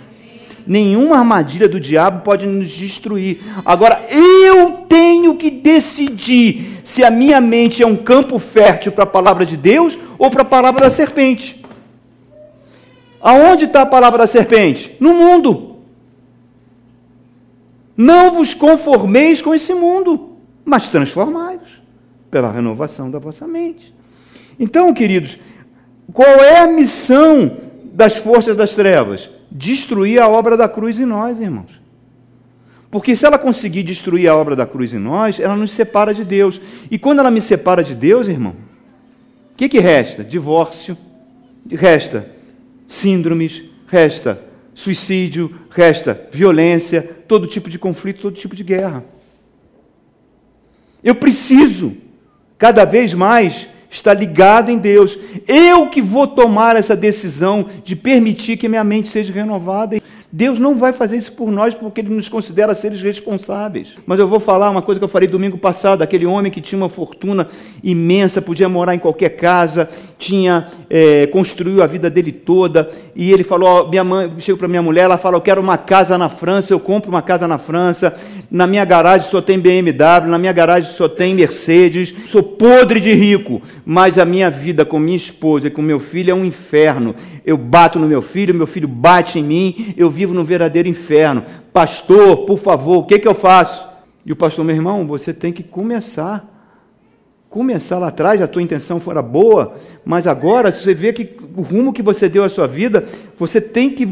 [0.67, 3.41] Nenhuma armadilha do diabo pode nos destruir.
[3.65, 9.07] Agora, eu tenho que decidir se a minha mente é um campo fértil para a
[9.07, 11.63] palavra de Deus ou para a palavra da serpente.
[13.21, 14.97] Aonde está a palavra da serpente?
[14.99, 15.77] No mundo.
[17.97, 20.36] Não vos conformeis com esse mundo
[20.67, 21.81] mas transformai-vos
[22.29, 23.95] pela renovação da vossa mente.
[24.59, 25.39] Então, queridos,
[26.13, 29.31] qual é a missão das forças das trevas?
[29.51, 31.71] Destruir a obra da cruz em nós, irmãos.
[32.91, 36.25] Porque se ela conseguir destruir a obra da cruz em nós, ela nos separa de
[36.25, 36.61] Deus.
[36.91, 38.57] E quando ela me separa de Deus, irmão,
[39.53, 40.25] o que, que resta?
[40.25, 40.97] Divórcio,
[41.71, 42.27] resta
[42.89, 44.41] síndromes, resta
[44.75, 49.05] suicídio, resta violência, todo tipo de conflito, todo tipo de guerra.
[51.07, 51.97] Eu preciso,
[52.59, 55.17] cada vez mais, estar ligado em Deus.
[55.47, 60.03] Eu que vou tomar essa decisão de permitir que minha mente seja renovada.
[60.33, 63.95] Deus não vai fazer isso por nós porque Ele nos considera seres responsáveis.
[64.07, 66.79] Mas eu vou falar uma coisa que eu falei domingo passado: aquele homem que tinha
[66.79, 67.49] uma fortuna
[67.83, 72.91] imensa, podia morar em qualquer casa, tinha é, construiu a vida dele toda.
[73.15, 76.19] E ele falou: minha mãe, chego para minha mulher, ela fala: eu quero uma casa
[76.19, 78.15] na França, eu compro uma casa na França.
[78.51, 82.15] Na minha garagem só tem BMW, na minha garagem só tem Mercedes.
[82.27, 86.31] Sou podre de rico, mas a minha vida com minha esposa e com meu filho
[86.31, 87.15] é um inferno.
[87.45, 91.45] Eu bato no meu filho, meu filho bate em mim, eu vivo no verdadeiro inferno.
[91.73, 93.87] Pastor, por favor, o que, que eu faço?
[94.25, 96.53] E o pastor, meu irmão, você tem que começar.
[97.51, 101.93] Começar lá atrás, a tua intenção fora boa, mas agora você vê que o rumo
[101.93, 103.05] que você deu à sua vida,
[103.39, 104.07] você tem que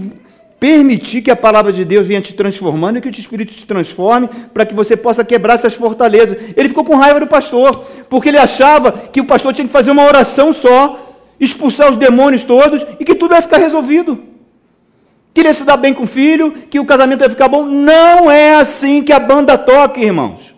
[0.60, 4.28] permitir que a palavra de Deus venha te transformando e que o Espírito te transforme
[4.52, 6.38] para que você possa quebrar essas fortalezas.
[6.56, 9.90] Ele ficou com raiva do pastor, porque ele achava que o pastor tinha que fazer
[9.90, 14.33] uma oração só, expulsar os demônios todos e que tudo ia ficar resolvido
[15.34, 17.64] queria se dar bem com o filho, que o casamento ia ficar bom.
[17.64, 20.54] Não é assim que a banda toca, irmãos.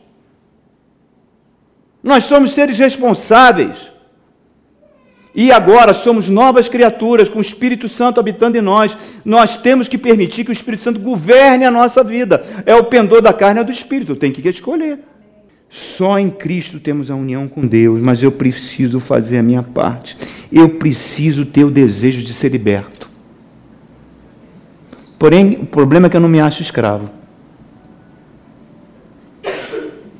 [2.03, 3.97] Nós somos seres responsáveis.
[5.35, 8.97] E agora somos novas criaturas, com o Espírito Santo habitando em nós.
[9.25, 12.45] Nós temos que permitir que o Espírito Santo governe a nossa vida.
[12.65, 15.01] É o pendor da carne e do Espírito, tem que escolher.
[15.69, 20.17] Só em Cristo temos a união com Deus, mas eu preciso fazer a minha parte.
[20.51, 23.11] Eu preciso ter o desejo de ser liberto.
[25.19, 27.11] Porém, o problema é que eu não me acho escravo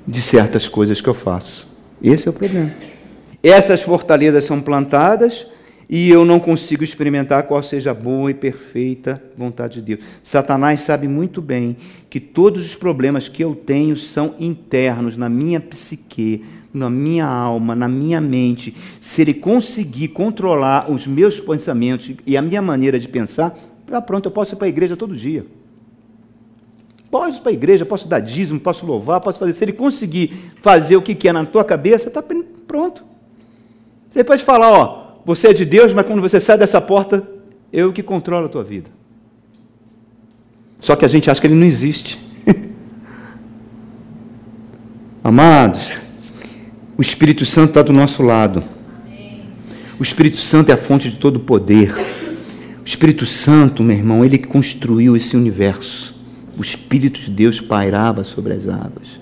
[0.07, 1.69] de certas coisas que eu faço.
[2.03, 2.73] Esse é o problema.
[3.43, 5.47] Essas fortalezas são plantadas
[5.89, 10.01] e eu não consigo experimentar qual seja a boa e perfeita vontade de Deus.
[10.23, 11.77] Satanás sabe muito bem
[12.09, 17.75] que todos os problemas que eu tenho são internos na minha psique, na minha alma,
[17.75, 18.75] na minha mente.
[19.01, 23.57] Se ele conseguir controlar os meus pensamentos e a minha maneira de pensar,
[23.91, 25.47] ah, pronto, eu posso ir para a igreja todo dia.
[27.11, 29.53] Posso ir para a igreja, posso dar dízimo, posso louvar, posso fazer.
[29.53, 32.23] Se ele conseguir fazer o que quer na tua cabeça, está
[32.67, 33.05] pronto.
[34.11, 37.27] Você pode falar, ó, você é de Deus, mas quando você sai dessa porta,
[37.73, 38.91] eu que controlo a tua vida.
[40.81, 42.19] Só que a gente acha que ele não existe.
[45.23, 45.97] Amados,
[46.97, 48.63] o Espírito Santo está do nosso lado.
[49.99, 51.95] O Espírito Santo é a fonte de todo poder.
[52.87, 56.15] Espírito Santo, meu irmão, ele que construiu esse universo.
[56.57, 59.19] O Espírito de Deus pairava sobre as águas.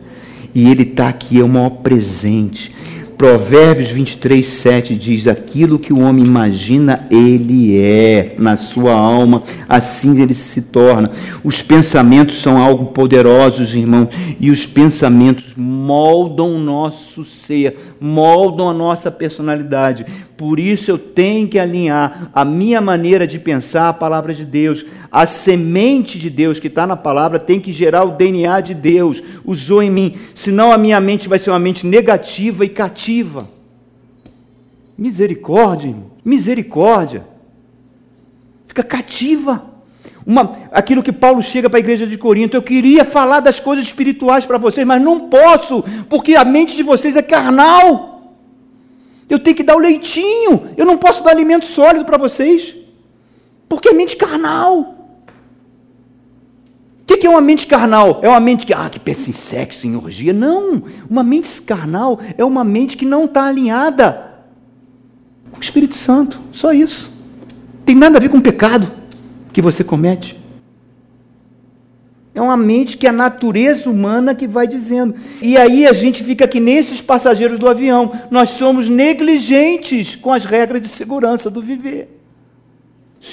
[0.54, 2.70] E ele está aqui, é o maior presente.
[3.16, 10.20] Provérbios 23, 7 diz: Aquilo que o homem imagina, ele é na sua alma, assim
[10.20, 11.10] ele se torna.
[11.44, 14.08] Os pensamentos são algo poderosos, irmão,
[14.40, 20.04] e os pensamentos moldam o nosso ser, moldam a nossa personalidade.
[20.36, 24.84] Por isso eu tenho que alinhar a minha maneira de pensar a palavra de Deus.
[25.10, 29.22] A semente de Deus que está na palavra tem que gerar o DNA de Deus.
[29.44, 30.14] Usou em mim.
[30.34, 33.03] Senão a minha mente vai ser uma mente negativa e cativa.
[34.96, 36.10] Misericórdia, irmão.
[36.24, 37.26] misericórdia.
[38.66, 39.74] Fica cativa.
[40.26, 43.84] Uma, aquilo que Paulo chega para a igreja de Corinto, eu queria falar das coisas
[43.84, 48.14] espirituais para vocês, mas não posso, porque a mente de vocês é carnal.
[49.28, 50.68] Eu tenho que dar o leitinho.
[50.76, 52.74] Eu não posso dar alimento sólido para vocês.
[53.68, 54.93] Porque é mente carnal.
[57.04, 58.20] O que é uma mente carnal?
[58.22, 60.32] É uma mente que, ah, que pensa em sexo, em orgia.
[60.32, 60.84] Não.
[61.08, 64.32] Uma mente carnal é uma mente que não está alinhada
[65.50, 66.40] com o Espírito Santo.
[66.50, 67.12] Só isso.
[67.84, 68.90] Tem nada a ver com o pecado
[69.52, 70.42] que você comete.
[72.34, 75.14] É uma mente que é a natureza humana que vai dizendo.
[75.40, 78.12] E aí a gente fica que nesses passageiros do avião.
[78.30, 82.13] Nós somos negligentes com as regras de segurança do viver.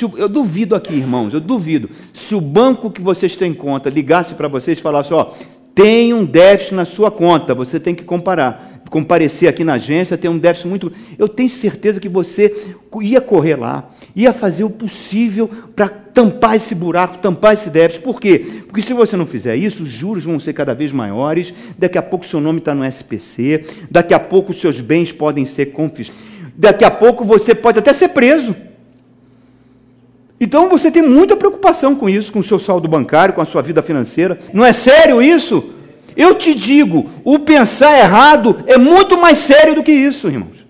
[0.03, 1.89] O, eu duvido aqui, irmãos, eu duvido.
[2.13, 5.31] Se o banco que vocês têm conta ligasse para vocês e falasse: ó,
[5.73, 10.29] tem um déficit na sua conta, você tem que comparar comparecer aqui na agência, tem
[10.29, 10.91] um déficit muito.
[11.17, 16.75] Eu tenho certeza que você ia correr lá, ia fazer o possível para tampar esse
[16.75, 18.03] buraco, tampar esse déficit.
[18.03, 18.45] Por quê?
[18.67, 22.01] Porque se você não fizer isso, os juros vão ser cada vez maiores, daqui a
[22.01, 26.21] pouco seu nome está no SPC, daqui a pouco seus bens podem ser confiscados,
[26.53, 28.53] daqui a pouco você pode até ser preso.
[30.43, 33.61] Então você tem muita preocupação com isso, com o seu saldo bancário, com a sua
[33.61, 34.39] vida financeira.
[34.51, 35.75] Não é sério isso?
[36.17, 40.65] Eu te digo, o pensar errado é muito mais sério do que isso, irmãos.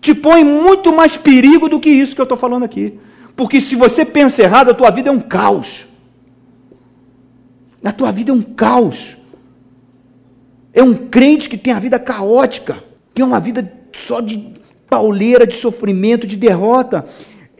[0.00, 2.98] Te põe muito mais perigo do que isso que eu estou falando aqui.
[3.36, 5.86] Porque se você pensa errado, a tua vida é um caos.
[7.84, 9.14] A tua vida é um caos.
[10.72, 12.82] É um crente que tem a vida caótica,
[13.14, 13.70] que é uma vida
[14.06, 14.54] só de
[14.88, 17.04] pauleira, de sofrimento, de derrota.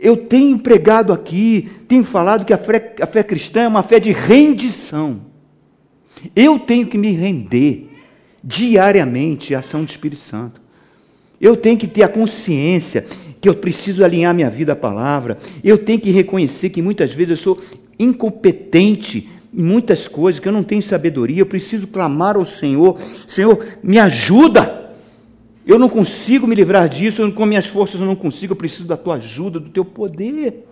[0.05, 3.99] Eu tenho pregado aqui, tenho falado que a fé, a fé cristã é uma fé
[3.99, 5.23] de rendição.
[6.37, 7.89] Eu tenho que me render
[8.43, 10.61] diariamente à ação do Espírito Santo.
[11.41, 13.07] Eu tenho que ter a consciência
[13.41, 15.39] que eu preciso alinhar minha vida à palavra.
[15.65, 17.63] Eu tenho que reconhecer que muitas vezes eu sou
[17.99, 21.41] incompetente em muitas coisas, que eu não tenho sabedoria.
[21.41, 24.84] Eu preciso clamar ao Senhor: Senhor, me ajuda.
[25.67, 28.53] Eu não consigo me livrar disso, com minhas forças eu não consigo.
[28.53, 30.67] Eu preciso da tua ajuda, do teu poder.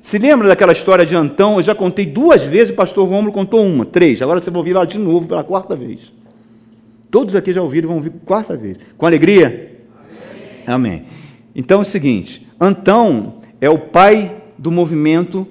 [0.00, 1.56] Se lembra daquela história de Antão?
[1.56, 4.22] Eu já contei duas vezes, o pastor Rômulo contou uma, três.
[4.22, 6.12] Agora você vai ouvir lá de novo pela quarta vez.
[7.10, 8.78] Todos aqui já ouviram, vão ouvir quarta vez.
[8.96, 9.78] Com alegria?
[10.66, 10.96] Amém.
[10.96, 11.04] Amém.
[11.54, 15.46] Então é o seguinte: Antão é o pai do movimento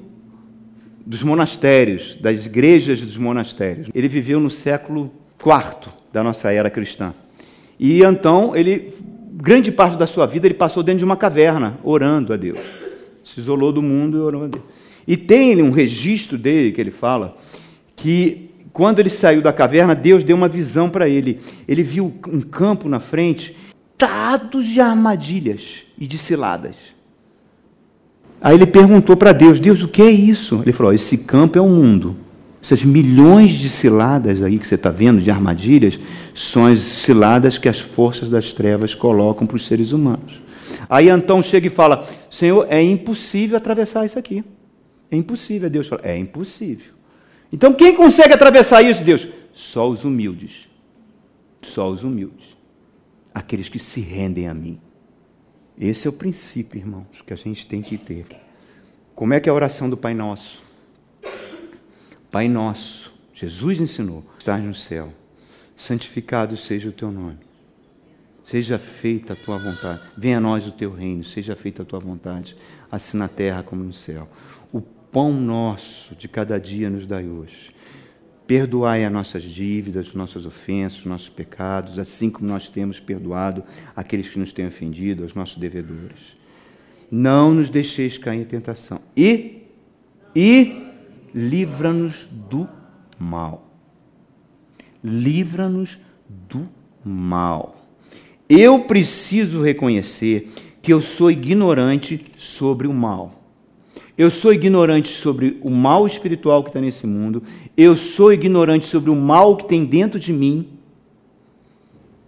[1.06, 3.90] dos monastérios, das igrejas dos monastérios.
[3.94, 7.14] Ele viveu no século IV da nossa era cristã.
[7.80, 8.94] E Antão, ele,
[9.34, 12.90] grande parte da sua vida, ele passou dentro de uma caverna, orando a Deus
[13.34, 14.64] se isolou do mundo e orou a Deus.
[15.08, 17.38] E tem um registro dele que ele fala
[17.96, 21.40] que quando ele saiu da caverna, Deus deu uma visão para ele.
[21.68, 23.56] Ele viu um campo na frente,
[23.98, 26.76] tado de armadilhas e de ciladas.
[28.42, 30.62] Aí ele perguntou para Deus: Deus, o que é isso?
[30.64, 32.16] Ele falou: Esse campo é o mundo.
[32.62, 36.00] Essas milhões de ciladas aí que você está vendo, de armadilhas,
[36.36, 40.42] são as ciladas que as forças das trevas colocam para os seres humanos.
[40.90, 44.44] Aí Antão chega e fala: Senhor, é impossível atravessar isso aqui.
[45.10, 45.70] É impossível.
[45.70, 46.94] Deus fala: É impossível.
[47.52, 49.28] Então quem consegue atravessar isso, Deus?
[49.54, 50.68] Só os humildes.
[51.62, 52.58] Só os humildes,
[53.34, 54.80] aqueles que se rendem a mim.
[55.78, 58.26] Esse é o princípio, irmãos, que a gente tem que ter.
[59.14, 60.64] Como é que é a oração do Pai Nosso?
[62.32, 65.12] Pai Nosso, Jesus ensinou, estás no céu,
[65.76, 67.38] santificado seja o teu nome.
[68.44, 70.02] Seja feita a tua vontade.
[70.18, 72.58] Venha a nós o teu reino, seja feita a tua vontade,
[72.92, 74.28] assim na terra como no céu.
[74.74, 77.70] O pão nosso de cada dia nos dai hoje.
[78.48, 83.64] Perdoai as nossas dívidas, nossas ofensas, nossos pecados, assim como nós temos perdoado
[83.96, 86.36] aqueles que nos têm ofendido, aos nossos devedores.
[87.12, 89.00] Não nos deixeis cair em tentação.
[89.16, 89.68] E,
[90.36, 90.89] e
[91.34, 92.68] livra-nos do
[93.18, 93.68] mal.
[95.04, 96.68] Livra-nos do
[97.04, 97.76] mal.
[98.48, 100.52] Eu preciso reconhecer
[100.82, 103.40] que eu sou ignorante sobre o mal.
[104.18, 107.42] Eu sou ignorante sobre o mal espiritual que está nesse mundo.
[107.78, 110.68] Eu sou ignorante sobre o mal que tem dentro de mim,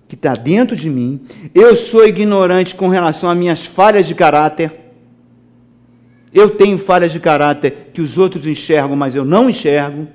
[0.07, 1.19] que está dentro de mim.
[1.53, 4.71] Eu sou ignorante com relação às minhas falhas de caráter.
[6.33, 10.07] Eu tenho falhas de caráter que os outros enxergam, mas eu não enxergo.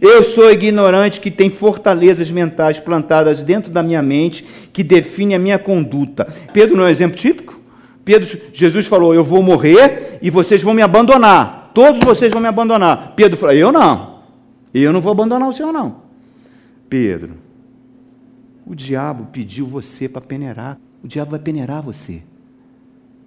[0.00, 5.38] Eu sou ignorante que tem fortalezas mentais plantadas dentro da minha mente que define a
[5.38, 6.26] minha conduta.
[6.52, 7.58] Pedro não é um exemplo típico?
[8.04, 11.70] Pedro, Jesus falou: Eu vou morrer e vocês vão me abandonar.
[11.74, 13.12] Todos vocês vão me abandonar.
[13.14, 14.18] Pedro falou: Eu não.
[14.72, 15.96] Eu não vou abandonar o Senhor, não.
[16.88, 17.34] Pedro,
[18.66, 20.78] o diabo pediu você para peneirar.
[21.02, 22.22] O diabo vai peneirar você.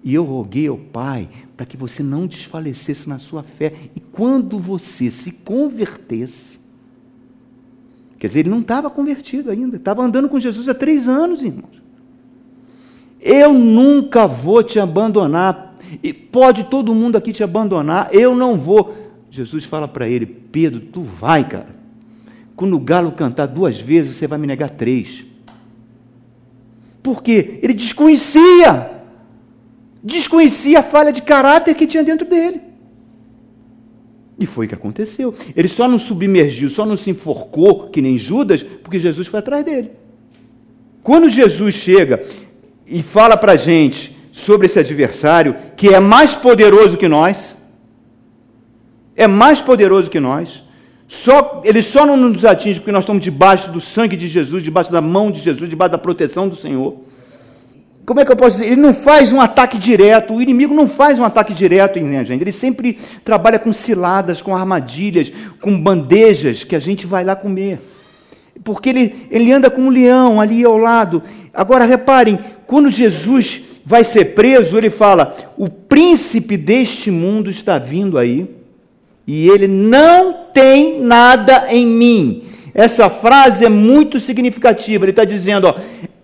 [0.04, 3.74] E eu roguei ao Pai para que você não desfalecesse na sua fé.
[3.96, 6.60] E quando você se convertesse,
[8.18, 11.82] quer dizer, ele não estava convertido ainda, estava andando com Jesus há três anos, irmãos.
[13.22, 15.78] Eu nunca vou te abandonar.
[16.02, 18.96] E pode todo mundo aqui te abandonar, eu não vou.
[19.30, 21.76] Jesus fala para ele: Pedro, tu vai, cara.
[22.56, 25.26] Quando o galo cantar duas vezes, você vai me negar três.
[27.04, 27.60] Por quê?
[27.62, 29.01] Ele desconhecia
[30.04, 32.62] desconhecia a falha de caráter que tinha dentro dele.
[34.40, 35.36] E foi o que aconteceu.
[35.56, 39.64] Ele só não submergiu, só não se enforcou, que nem Judas, porque Jesus foi atrás
[39.64, 39.92] dele.
[41.04, 42.24] Quando Jesus chega
[42.88, 47.56] e fala para a gente sobre esse adversário, que é mais poderoso que nós,
[49.16, 50.64] é mais poderoso que nós,
[51.08, 54.92] só, ele só não nos atinge porque nós estamos debaixo do sangue de Jesus, debaixo
[54.92, 57.11] da mão de Jesus, debaixo da proteção do Senhor
[58.12, 58.74] como é que eu posso dizer?
[58.74, 62.26] Ele não faz um ataque direto, o inimigo não faz um ataque direto em a
[62.26, 62.42] gente.
[62.42, 65.32] Ele sempre trabalha com ciladas, com armadilhas,
[65.62, 67.80] com bandejas que a gente vai lá comer.
[68.66, 71.24] Porque ele, ele anda com um leão ali ao lado.
[71.54, 72.38] Agora reparem,
[72.68, 78.46] quando Jesus vai ser preso, ele fala: O príncipe deste mundo está vindo aí,
[79.26, 82.44] e ele não tem nada em mim.
[82.74, 85.06] Essa frase é muito significativa.
[85.06, 85.76] Ele está dizendo: ó,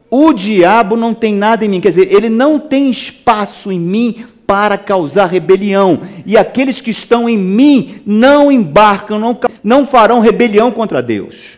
[0.09, 4.25] o diabo não tem nada em mim, quer dizer, ele não tem espaço em mim
[4.45, 6.01] para causar rebelião.
[6.25, 11.57] E aqueles que estão em mim não embarcam, não, não farão rebelião contra Deus.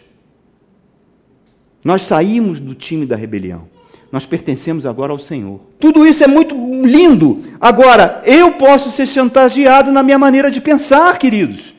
[1.84, 3.68] Nós saímos do time da rebelião.
[4.12, 5.60] Nós pertencemos agora ao Senhor.
[5.80, 7.43] Tudo isso é muito lindo.
[7.62, 11.76] Agora, eu posso ser chantageado na minha maneira de pensar, queridos.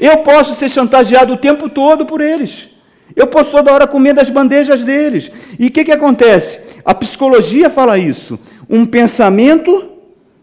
[0.00, 2.70] Eu posso ser chantageado o tempo todo por eles.
[3.14, 5.30] Eu posso toda hora comer das bandejas deles.
[5.58, 6.60] E o que, que acontece?
[6.84, 8.38] A psicologia fala isso.
[8.68, 9.90] Um pensamento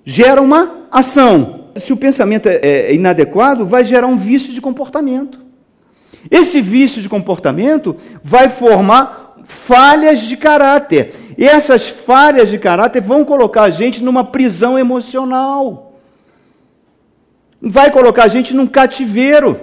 [0.05, 1.69] gera uma ação.
[1.77, 5.39] Se o pensamento é, é inadequado, vai gerar um vício de comportamento.
[6.29, 11.13] Esse vício de comportamento vai formar falhas de caráter.
[11.37, 15.99] E essas falhas de caráter vão colocar a gente numa prisão emocional.
[17.61, 19.59] Vai colocar a gente num cativeiro.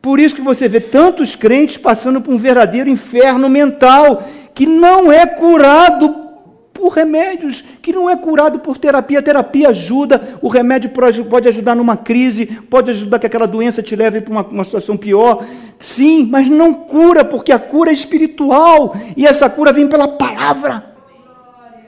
[0.00, 4.24] Por isso que você vê tantos crentes passando por um verdadeiro inferno mental,
[4.54, 6.28] que não é curado
[6.72, 9.18] por remédios, que não é curado por terapia.
[9.18, 10.90] A terapia ajuda, o remédio
[11.28, 14.96] pode ajudar numa crise, pode ajudar que aquela doença te leve para uma, uma situação
[14.96, 15.44] pior.
[15.78, 20.94] Sim, mas não cura, porque a cura é espiritual e essa cura vem pela palavra.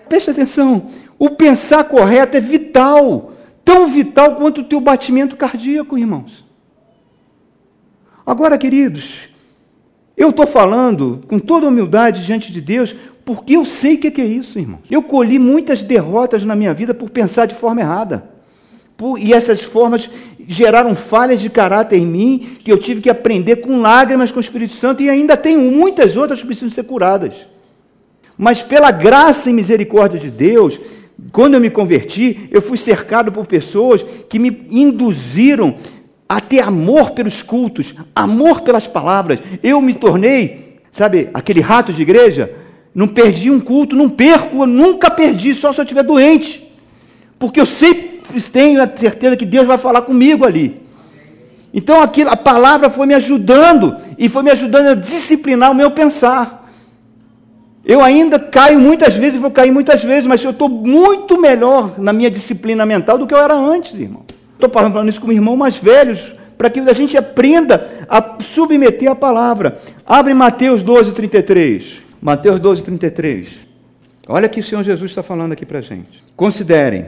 [0.07, 0.89] Preste atenção,
[1.19, 3.33] o pensar correto é vital,
[3.65, 6.52] tão vital quanto o teu batimento cardíaco, irmãos.
[8.25, 9.29] Agora, queridos,
[10.17, 12.95] eu estou falando com toda humildade diante de Deus,
[13.25, 14.83] porque eu sei o que é isso, irmãos.
[14.91, 18.31] Eu colhi muitas derrotas na minha vida por pensar de forma errada.
[18.97, 20.09] Por, e essas formas
[20.47, 24.41] geraram falhas de caráter em mim, que eu tive que aprender com lágrimas com o
[24.41, 27.49] Espírito Santo, e ainda tenho muitas outras que precisam ser curadas.
[28.37, 30.81] Mas pela graça e misericórdia de Deus,
[31.31, 35.77] quando eu me converti, eu fui cercado por pessoas que me induziram
[36.37, 39.39] a ter amor pelos cultos, amor pelas palavras.
[39.63, 40.63] Eu me tornei
[40.93, 42.53] Sabe, aquele rato de igreja,
[42.95, 46.71] não perdi um culto, não perco, nunca perdi, só se eu estiver doente.
[47.39, 50.83] Porque eu sempre tenho a certeza que Deus vai falar comigo ali.
[51.73, 55.91] Então aquilo, a palavra foi me ajudando e foi me ajudando a disciplinar o meu
[55.91, 56.71] pensar.
[57.83, 62.13] Eu ainda caio muitas vezes, vou cair muitas vezes, mas eu estou muito melhor na
[62.13, 64.23] minha disciplina mental do que eu era antes, irmão.
[64.65, 69.15] Estou falando isso com irmãos mais velhos, para que a gente aprenda a submeter a
[69.15, 69.81] palavra.
[70.07, 72.01] Abre Mateus 12, 33.
[72.21, 73.49] Mateus 12, 33.
[74.29, 76.23] Olha que o Senhor Jesus está falando aqui para a gente.
[76.37, 77.07] Considerem,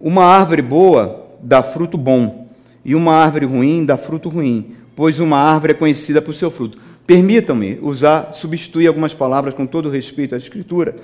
[0.00, 2.46] uma árvore boa dá fruto bom,
[2.84, 6.78] e uma árvore ruim dá fruto ruim, pois uma árvore é conhecida por seu fruto.
[7.04, 10.94] Permitam-me usar, substituir algumas palavras com todo respeito à Escritura.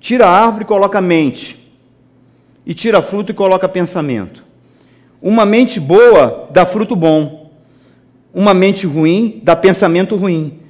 [0.00, 1.70] Tira a árvore e coloca mente,
[2.64, 4.48] e tira fruto e coloca pensamento.
[5.22, 7.50] Uma mente boa dá fruto bom,
[8.32, 10.60] uma mente ruim dá pensamento ruim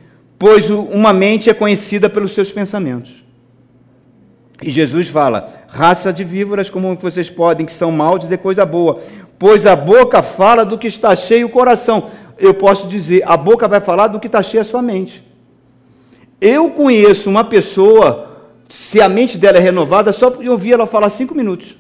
[0.41, 3.11] pois uma mente é conhecida pelos seus pensamentos.
[4.63, 9.01] E Jesus fala: raça de víboras, como vocês podem, que são mal, dizer coisa boa,
[9.39, 12.09] pois a boca fala do que está cheio o coração.
[12.39, 15.23] Eu posso dizer: a boca vai falar do que está cheio a sua mente.
[16.41, 21.11] Eu conheço uma pessoa, se a mente dela é renovada, só por ouvir ela falar
[21.11, 21.77] cinco minutos.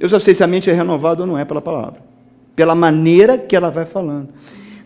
[0.00, 2.00] Eu já sei se a mente é renovada ou não é pela palavra,
[2.56, 4.30] pela maneira que ela vai falando.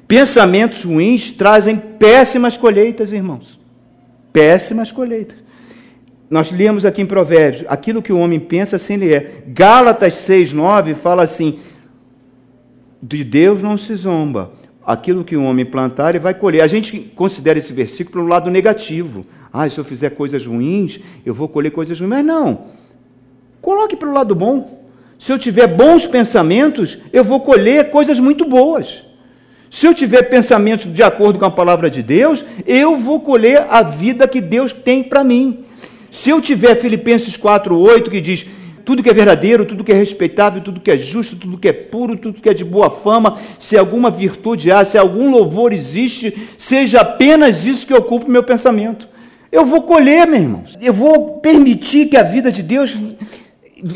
[0.08, 3.58] Pensamentos ruins trazem péssimas colheitas, irmãos.
[4.32, 5.38] Péssimas colheitas.
[6.28, 9.44] Nós lemos aqui em Provérbios: aquilo que o homem pensa, assim ele é.
[9.46, 11.60] Gálatas 6,9 fala assim:
[13.00, 14.52] de Deus não se zomba.
[14.84, 16.62] Aquilo que o homem plantar, ele vai colher.
[16.62, 19.24] A gente considera esse versículo pelo lado negativo.
[19.52, 22.10] Ah, se eu fizer coisas ruins, eu vou colher coisas ruins.
[22.10, 22.64] Mas não.
[23.62, 24.83] Coloque pelo lado bom.
[25.18, 29.02] Se eu tiver bons pensamentos, eu vou colher coisas muito boas.
[29.70, 33.82] Se eu tiver pensamentos de acordo com a palavra de Deus, eu vou colher a
[33.82, 35.64] vida que Deus tem para mim.
[36.12, 38.46] Se eu tiver Filipenses 4:8 que diz
[38.84, 41.72] tudo que é verdadeiro, tudo que é respeitável, tudo que é justo, tudo que é
[41.72, 46.48] puro, tudo que é de boa fama, se alguma virtude há, se algum louvor existe,
[46.58, 49.08] seja apenas isso que ocupe o meu pensamento.
[49.50, 50.64] Eu vou colher, meu irmão.
[50.82, 52.94] Eu vou permitir que a vida de Deus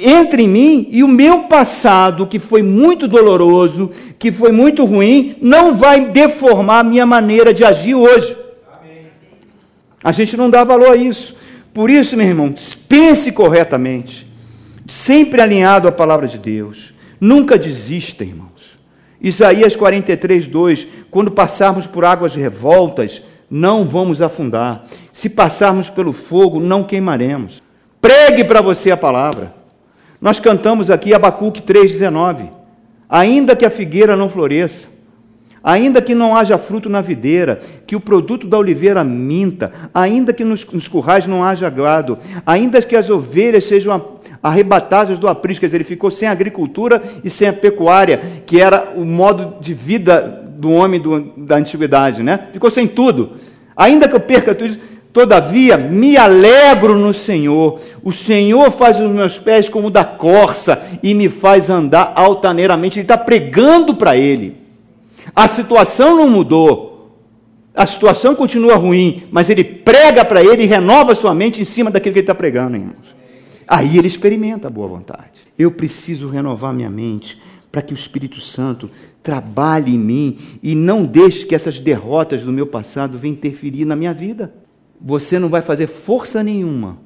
[0.01, 5.37] entre em mim e o meu passado, que foi muito doloroso, que foi muito ruim,
[5.41, 8.37] não vai deformar a minha maneira de agir hoje.
[8.73, 9.07] Amém.
[10.03, 11.37] A gente não dá valor a isso.
[11.73, 12.53] Por isso, meu irmão,
[12.89, 14.27] pense corretamente,
[14.89, 16.93] sempre alinhado à palavra de Deus.
[17.21, 18.79] Nunca desista, irmãos.
[19.21, 24.87] Isaías 43, 2: Quando passarmos por águas revoltas, não vamos afundar.
[25.13, 27.63] Se passarmos pelo fogo, não queimaremos.
[28.01, 29.58] Pregue para você a palavra.
[30.21, 32.49] Nós cantamos aqui Abacuque 3,19.
[33.09, 34.89] Ainda que a figueira não floresça,
[35.63, 40.45] ainda que não haja fruto na videira, que o produto da oliveira minta, ainda que
[40.45, 45.67] nos, nos currais não haja gado, ainda que as ovelhas sejam arrebatadas do aprisco, quer
[45.67, 50.45] dizer, ele ficou sem agricultura e sem a pecuária, que era o modo de vida
[50.59, 52.49] do homem do, da antiguidade, né?
[52.53, 53.33] Ficou sem tudo.
[53.77, 54.81] Ainda que eu perca tudo isso,
[55.13, 57.81] Todavia, me alegro no Senhor.
[58.03, 62.99] O Senhor faz os meus pés como da corça e me faz andar altaneiramente.
[62.99, 64.57] Ele está pregando para ele.
[65.35, 66.87] A situação não mudou.
[67.75, 71.91] A situação continua ruim, mas ele prega para ele e renova sua mente em cima
[71.91, 73.15] daquilo que ele está pregando, irmãos.
[73.67, 75.47] Aí ele experimenta a boa vontade.
[75.59, 77.41] Eu preciso renovar minha mente
[77.71, 78.91] para que o Espírito Santo
[79.23, 83.95] trabalhe em mim e não deixe que essas derrotas do meu passado venham interferir na
[83.95, 84.53] minha vida
[85.01, 86.99] você não vai fazer força nenhuma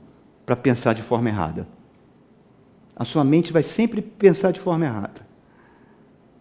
[0.45, 1.66] para pensar de forma errada.
[2.97, 5.32] A sua mente vai sempre pensar de forma errada.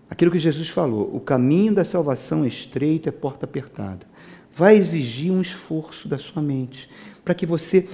[0.10, 4.06] Aquilo que Jesus falou, o caminho da salvação é estreito, é porta apertada.
[4.54, 6.89] Vai exigir um esforço da sua mente
[7.24, 7.88] para que você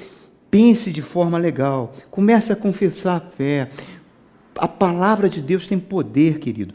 [0.49, 3.69] pense de forma legal, comece a confessar a fé.
[4.55, 6.73] A palavra de Deus tem poder, querido.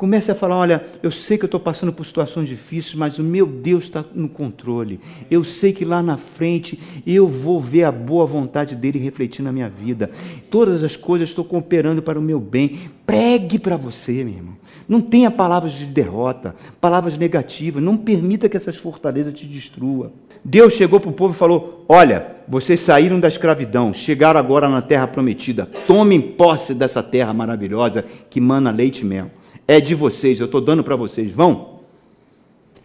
[0.00, 3.22] Comece a falar: olha, eu sei que eu estou passando por situações difíceis, mas o
[3.22, 4.98] meu Deus está no controle.
[5.30, 9.52] Eu sei que lá na frente eu vou ver a boa vontade dele refletir na
[9.52, 10.10] minha vida.
[10.50, 12.80] Todas as coisas estão cooperando para o meu bem.
[13.04, 14.54] Pregue para você, meu irmão.
[14.88, 17.82] Não tenha palavras de derrota, palavras negativas.
[17.82, 20.12] Não permita que essas fortalezas te destruam.
[20.42, 24.80] Deus chegou para o povo e falou: Olha, vocês saíram da escravidão, chegaram agora na
[24.80, 25.68] terra prometida.
[25.86, 29.30] Tomem posse dessa terra maravilhosa que mana leite e mel
[29.70, 31.78] é de vocês, eu estou dando para vocês, vão.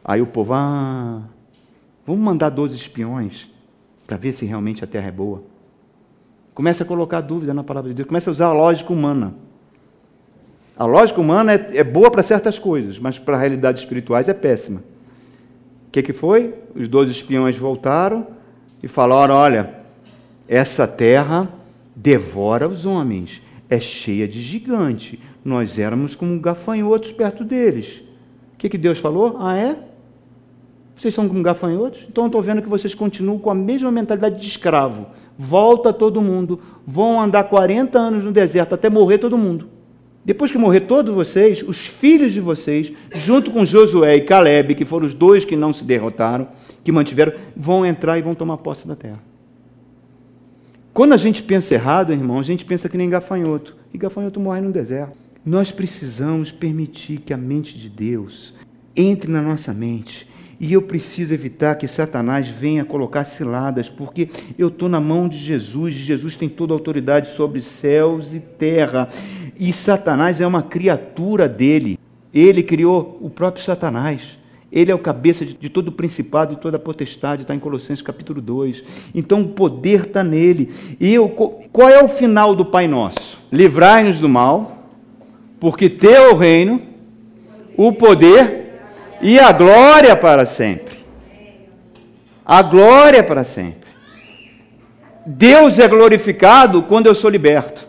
[0.03, 1.23] Aí o povo, ah,
[2.05, 3.49] vamos mandar 12 espiões
[4.05, 5.41] para ver se realmente a terra é boa.
[6.53, 9.33] Começa a colocar dúvida na palavra de Deus, começa a usar a lógica humana.
[10.77, 14.83] A lógica humana é, é boa para certas coisas, mas para realidades espirituais é péssima.
[15.91, 16.53] que, que foi?
[16.75, 18.27] Os dois espiões voltaram
[18.83, 19.73] e falaram: Olha,
[20.47, 21.49] essa terra
[21.95, 25.19] devora os homens, é cheia de gigante.
[25.45, 28.01] Nós éramos como gafanhotos perto deles.
[28.55, 29.37] O que, que Deus falou?
[29.39, 29.77] Ah, é?
[30.95, 32.03] Vocês são como gafanhotos?
[32.09, 35.05] Então eu estou vendo que vocês continuam com a mesma mentalidade de escravo.
[35.37, 39.67] Volta todo mundo, vão andar 40 anos no deserto até morrer todo mundo.
[40.23, 44.85] Depois que morrer todos vocês, os filhos de vocês, junto com Josué e Caleb, que
[44.85, 46.47] foram os dois que não se derrotaram,
[46.83, 49.21] que mantiveram, vão entrar e vão tomar posse da terra.
[50.91, 53.75] Quando a gente pensa errado, irmão, a gente pensa que nem gafanhoto.
[53.93, 55.24] E gafanhoto morre no deserto.
[55.45, 58.53] Nós precisamos permitir que a mente de Deus
[58.95, 60.27] entre na nossa mente
[60.59, 65.37] e eu preciso evitar que Satanás venha colocar ciladas, porque eu estou na mão de
[65.37, 69.09] Jesus, Jesus tem toda a autoridade sobre céus e terra,
[69.59, 71.99] e Satanás é uma criatura dele.
[72.33, 74.37] Ele criou o próprio Satanás.
[74.71, 78.01] Ele é o cabeça de, todo o principado e toda a potestade, está em Colossenses
[78.01, 78.83] capítulo 2.
[79.13, 80.69] Então o poder está nele.
[80.99, 83.39] E eu, qual é o final do Pai Nosso?
[83.53, 84.74] Livrai-nos do mal,
[85.59, 86.81] porque teu o reino,
[87.77, 88.73] o poder
[89.21, 90.95] e a glória para sempre.
[92.45, 93.89] A glória para sempre.
[95.25, 97.87] Deus é glorificado quando eu sou liberto.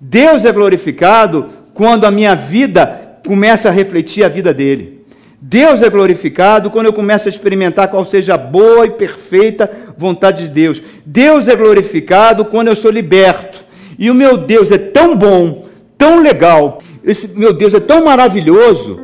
[0.00, 5.04] Deus é glorificado quando a minha vida começa a refletir a vida dele.
[5.40, 10.44] Deus é glorificado quando eu começo a experimentar qual seja a boa e perfeita vontade
[10.44, 10.82] de Deus.
[11.06, 13.64] Deus é glorificado quando eu sou liberto.
[13.98, 15.67] E o meu Deus é tão bom,
[15.98, 18.98] tão legal, esse meu Deus é tão maravilhoso,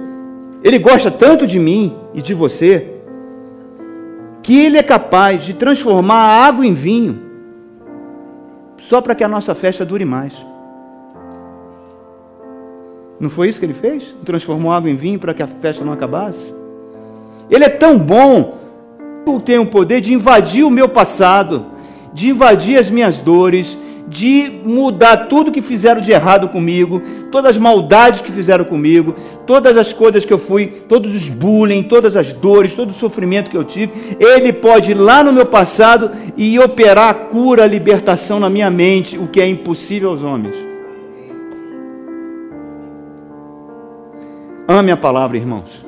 [0.63, 2.93] ele gosta tanto de mim e de você,
[4.43, 7.21] que ele é capaz de transformar a água em vinho,
[8.79, 10.33] só para que a nossa festa dure mais.
[13.19, 14.15] Não foi isso que ele fez?
[14.25, 16.55] Transformou a água em vinho para que a festa não acabasse?
[17.51, 18.59] Ele é tão bom,
[19.45, 21.67] tenho o poder de invadir o meu passado,
[22.13, 23.77] de invadir as minhas dores,
[24.07, 27.01] de mudar tudo que fizeram de errado comigo,
[27.31, 29.15] todas as maldades que fizeram comigo,
[29.47, 33.51] todas as coisas que eu fui, todos os bullying, todas as dores, todo o sofrimento
[33.51, 34.17] que eu tive.
[34.21, 38.71] Ele pode ir lá no meu passado e operar a cura, a libertação na minha
[38.71, 40.55] mente, o que é impossível aos homens.
[44.69, 45.85] Ame a palavra, irmãos.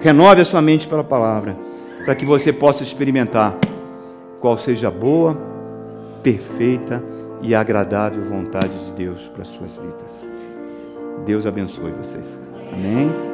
[0.00, 1.56] Renove a sua mente pela palavra,
[2.04, 3.56] para que você possa experimentar
[4.40, 5.51] qual seja a boa,
[6.22, 7.02] perfeita
[7.42, 10.24] e agradável vontade de Deus para as suas vidas.
[11.24, 12.26] Deus abençoe vocês.
[12.72, 13.31] Amém?